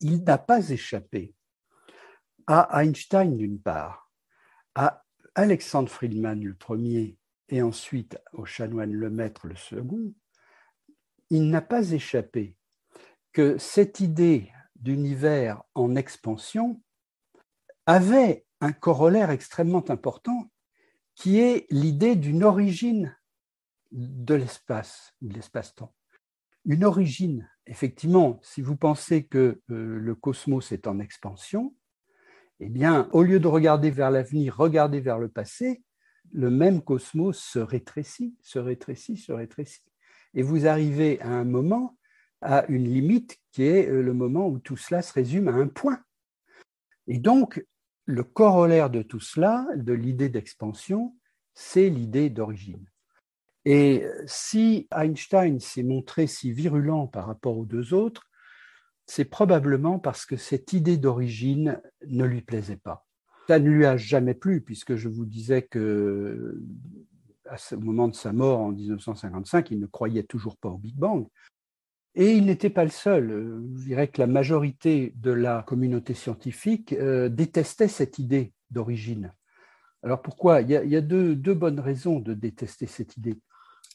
Il 0.00 0.24
n'a 0.24 0.38
pas 0.38 0.70
échappé 0.70 1.34
à 2.46 2.82
Einstein 2.82 3.36
d'une 3.36 3.60
part, 3.60 4.10
à 4.74 5.04
Alexandre 5.36 5.88
Friedman 5.88 6.42
le 6.42 6.54
premier 6.54 7.16
et 7.48 7.62
ensuite 7.62 8.18
au 8.32 8.44
chanoine 8.44 8.92
Lemaître 8.92 9.46
le 9.46 9.54
second, 9.54 10.12
il 11.30 11.48
n'a 11.48 11.60
pas 11.60 11.92
échappé 11.92 12.56
que 13.32 13.56
cette 13.58 14.00
idée 14.00 14.50
d'univers 14.80 15.62
en 15.74 15.94
expansion 15.96 16.82
avait 17.86 18.46
un 18.60 18.72
corollaire 18.72 19.30
extrêmement 19.30 19.88
important 19.90 20.50
qui 21.14 21.38
est 21.40 21.66
l'idée 21.70 22.16
d'une 22.16 22.44
origine 22.44 23.16
de 23.92 24.34
l'espace, 24.34 25.14
de 25.20 25.34
l'espace-temps. 25.34 25.94
Une 26.64 26.84
origine, 26.84 27.48
effectivement, 27.66 28.38
si 28.42 28.62
vous 28.62 28.76
pensez 28.76 29.24
que 29.24 29.60
euh, 29.70 29.98
le 29.98 30.14
cosmos 30.14 30.72
est 30.72 30.86
en 30.86 30.98
expansion, 30.98 31.74
eh 32.60 32.68
bien, 32.68 33.08
au 33.12 33.22
lieu 33.22 33.40
de 33.40 33.48
regarder 33.48 33.90
vers 33.90 34.10
l'avenir, 34.10 34.56
regardez 34.56 35.00
vers 35.00 35.18
le 35.18 35.28
passé, 35.28 35.82
le 36.32 36.50
même 36.50 36.82
cosmos 36.82 37.38
se 37.38 37.58
rétrécit, 37.58 38.36
se 38.42 38.58
rétrécit, 38.58 39.16
se 39.16 39.32
rétrécit. 39.32 39.82
Et 40.34 40.42
vous 40.42 40.66
arrivez 40.66 41.20
à 41.22 41.28
un 41.28 41.44
moment, 41.44 41.98
à 42.42 42.66
une 42.68 42.84
limite 42.84 43.38
qui 43.52 43.64
est 43.64 43.88
euh, 43.88 44.02
le 44.02 44.12
moment 44.12 44.48
où 44.48 44.58
tout 44.58 44.76
cela 44.76 45.02
se 45.02 45.12
résume 45.12 45.48
à 45.48 45.52
un 45.52 45.68
point. 45.68 46.00
Et 47.06 47.18
donc, 47.18 47.64
le 48.06 48.24
corollaire 48.24 48.90
de 48.90 49.02
tout 49.02 49.20
cela, 49.20 49.66
de 49.76 49.92
l'idée 49.92 50.28
d'expansion, 50.28 51.14
c'est 51.54 51.88
l'idée 51.88 52.30
d'origine. 52.30 52.84
Et 53.64 54.06
si 54.26 54.88
Einstein 54.96 55.60
s'est 55.60 55.82
montré 55.82 56.26
si 56.26 56.52
virulent 56.52 57.06
par 57.06 57.26
rapport 57.26 57.58
aux 57.58 57.66
deux 57.66 57.92
autres, 57.92 58.30
c'est 59.06 59.24
probablement 59.24 59.98
parce 59.98 60.24
que 60.24 60.36
cette 60.36 60.72
idée 60.72 60.96
d'origine 60.96 61.80
ne 62.06 62.24
lui 62.24 62.42
plaisait 62.42 62.76
pas. 62.76 63.06
Ça 63.48 63.58
ne 63.58 63.68
lui 63.68 63.84
a 63.84 63.96
jamais 63.96 64.34
plu, 64.34 64.60
puisque 64.60 64.94
je 64.94 65.08
vous 65.08 65.26
disais 65.26 65.62
que 65.62 66.62
au 67.72 67.80
moment 67.80 68.06
de 68.06 68.14
sa 68.14 68.32
mort 68.32 68.60
en 68.60 68.70
1955, 68.70 69.72
il 69.72 69.80
ne 69.80 69.86
croyait 69.86 70.22
toujours 70.22 70.56
pas 70.56 70.68
au 70.68 70.78
Big 70.78 70.94
Bang. 70.94 71.26
Et 72.14 72.32
il 72.32 72.46
n'était 72.46 72.70
pas 72.70 72.84
le 72.84 72.90
seul. 72.90 73.62
Je 73.76 73.84
dirais 73.84 74.08
que 74.08 74.20
la 74.20 74.26
majorité 74.26 75.14
de 75.16 75.30
la 75.30 75.62
communauté 75.62 76.14
scientifique 76.14 76.92
euh, 76.92 77.28
détestait 77.28 77.88
cette 77.88 78.18
idée 78.18 78.52
d'origine. 78.70 79.32
Alors 80.02 80.22
pourquoi? 80.22 80.62
Il 80.62 80.70
y 80.70 80.96
a, 80.96 81.00
deux, 81.00 81.34
bonnes 81.34 81.80
raisons 81.80 82.20
de 82.20 82.34
détester 82.34 82.86
cette 82.86 83.16
idée. 83.16 83.38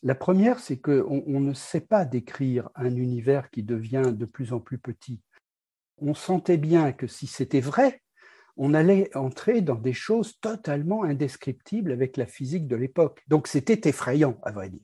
La 0.04 0.16
première, 0.16 0.60
c'est 0.60 0.78
qu'on 0.78 1.24
on 1.26 1.40
ne 1.40 1.54
sait 1.54 1.82
pas 1.82 2.06
décrire 2.06 2.70
un 2.76 2.96
univers 2.96 3.50
qui 3.50 3.64
devient 3.64 4.14
de 4.14 4.26
plus 4.26 4.54
en 4.54 4.60
plus 4.60 4.78
petit. 4.78 5.22
On 5.98 6.14
sentait 6.14 6.58
bien 6.58 6.92
que 6.92 7.08
si 7.08 7.26
c'était 7.26 7.62
vrai, 7.62 8.02
on 8.56 8.74
allait 8.74 9.16
entrer 9.16 9.62
dans 9.62 9.76
des 9.76 9.94
choses 9.94 10.40
totalement 10.40 11.04
indescriptibles 11.04 11.92
avec 11.92 12.18
la 12.18 12.28
physique 12.28 12.68
de 12.68 12.76
l'époque. 12.76 13.24
Donc 13.28 13.48
c'était 13.48 13.90
effrayant, 13.90 14.40
à 14.44 14.52
vrai 14.52 14.70
dire. 14.70 14.84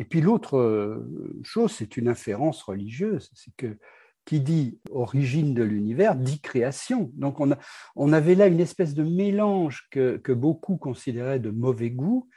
Et 0.00 0.04
puis 0.04 0.22
l'autre 0.22 0.56
euh, 0.56 1.06
chose, 1.42 1.72
c'est 1.72 1.98
une 1.98 2.08
inférence 2.08 2.62
religieuse, 2.62 3.30
c'est 3.34 3.54
que 3.54 3.76
qui 4.24 4.40
dit 4.40 4.78
origine 4.90 5.52
de 5.52 5.62
l'univers 5.62 6.16
dit 6.16 6.40
création. 6.40 7.10
Donc 7.16 7.38
on, 7.38 8.12
avait 8.12 8.34
là 8.34 8.46
une 8.46 8.60
espèce 8.60 8.94
de 8.94 9.02
mélange 9.02 9.88
que, 9.90 10.32
beaucoup 10.32 10.78
considéraient 10.78 11.38
de 11.38 11.50
mauvais 11.50 11.90
goût 11.90 12.30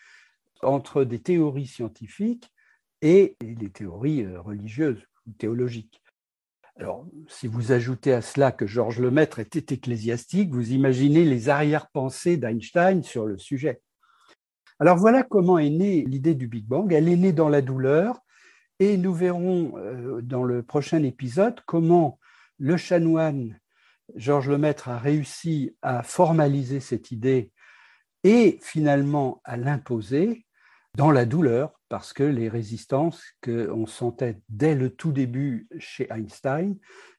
entre 0.62 1.06
des 1.06 1.20
théories 1.20 1.68
scientifiques 1.68 2.52
et 3.02 3.38
les 3.42 3.70
théories 3.70 4.24
euh, 4.26 4.42
religieuses 4.42 5.08
ou 5.26 5.32
théologiques. 5.32 6.02
Alors, 6.76 7.08
si 7.30 7.48
vous 7.48 7.72
ajoutez 7.72 8.12
à 8.12 8.22
cela 8.22 8.52
que 8.52 8.68
Georges 8.68 9.00
Lemaître 9.00 9.40
était 9.40 9.74
ecclésiastique, 9.74 10.52
vous 10.52 10.74
imaginez 10.74 11.24
les 11.24 11.48
arrière-pensées 11.48 12.36
d'Einstein 12.36 13.04
sur 13.04 13.26
le 13.26 13.38
sujet. 13.38 13.82
Alors 14.84 14.98
voilà 14.98 15.24
comment 15.24 15.60
est 15.60 15.70
née 15.70 16.04
l'idée 16.06 16.36
du 16.36 16.50
Big 16.50 16.66
Bang. 16.68 16.92
Elle 16.92 17.08
est 17.08 17.16
née 17.16 17.32
dans 17.32 17.48
la 17.48 17.62
douleur, 17.62 18.20
et 18.80 18.98
nous 18.98 19.14
verrons 19.14 19.78
euh, 19.78 20.22
dans 20.22 20.44
le 20.44 20.62
prochain 20.62 21.02
épisode 21.04 21.62
comment 21.66 22.20
le 22.60 22.76
chanoine 22.76 23.58
Georges 24.16 24.50
Lemaître 24.50 24.90
a 24.90 24.98
réussi 24.98 25.74
à 25.82 26.04
formaliser 26.04 26.82
cette 26.82 27.12
idée 27.12 27.54
et 28.26 28.60
finalement 28.62 29.40
à 29.46 29.56
l'imposer 29.56 30.46
dans 30.98 31.12
la 31.12 31.26
douleur, 31.26 31.80
parce 31.88 32.12
que 32.12 32.24
les 32.24 32.50
résistances 32.50 33.24
qu'on 33.42 33.86
sentait 33.86 34.42
dès 34.50 34.76
le 34.76 34.90
tout 34.90 35.14
début 35.14 35.70
chez 35.80 36.10
Einstein, 36.12 36.76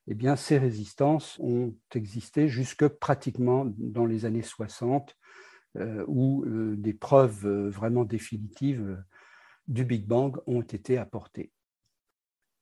eh 0.07 0.35
ces 0.35 0.59
résistances 0.59 1.39
ont 1.39 1.73
existé 1.95 2.47
jusque 2.47 2.87
pratiquement 2.87 3.65
dans 3.79 4.05
les 4.05 4.25
années 4.25 4.43
60, 4.43 5.09
euh, 5.09 5.23
où 6.07 6.43
euh, 6.45 6.75
des 6.77 6.93
preuves 6.93 7.47
vraiment 7.69 8.03
définitives 8.03 9.03
du 9.67 9.83
Big 9.83 10.05
Bang 10.05 10.37
ont 10.47 10.61
été 10.61 10.97
apportés. 10.97 11.51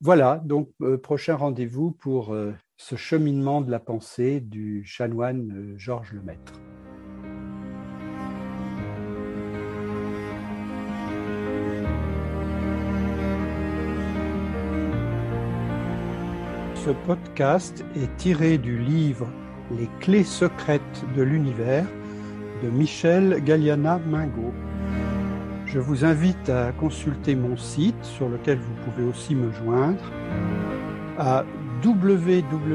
Voilà, 0.06 0.42
donc 0.44 0.70
euh, 0.82 0.98
prochain 0.98 1.36
rendez-vous 1.36 1.92
pour 1.92 2.34
euh, 2.34 2.54
ce 2.76 2.98
cheminement 2.98 3.62
de 3.62 3.72
la 3.72 3.80
pensée 3.80 4.42
du 4.42 4.84
chanoine 4.84 5.50
euh, 5.56 5.78
Georges 5.78 6.12
Lemaître. 6.12 6.52
Ce 16.76 16.90
podcast 17.06 17.86
est 17.96 18.14
tiré 18.18 18.58
du 18.58 18.78
livre 18.78 19.30
Les 19.72 19.88
clés 20.02 20.26
secrètes 20.26 21.06
de 21.16 21.22
l'univers 21.22 21.88
Michel 22.72 23.42
Galliana 23.44 24.00
Mingo. 24.08 24.54
Je 25.66 25.80
vous 25.80 26.06
invite 26.06 26.50
à 26.50 26.72
consulter 26.72 27.36
mon 27.36 27.58
site 27.58 28.04
sur 28.04 28.30
lequel 28.30 28.60
vous 28.60 28.76
pouvez 28.86 29.04
aussi 29.10 29.34
me 29.36 29.52
joindre 29.52 30.04
à 31.18 31.44
www.mgm-ec.fr. 31.84 32.74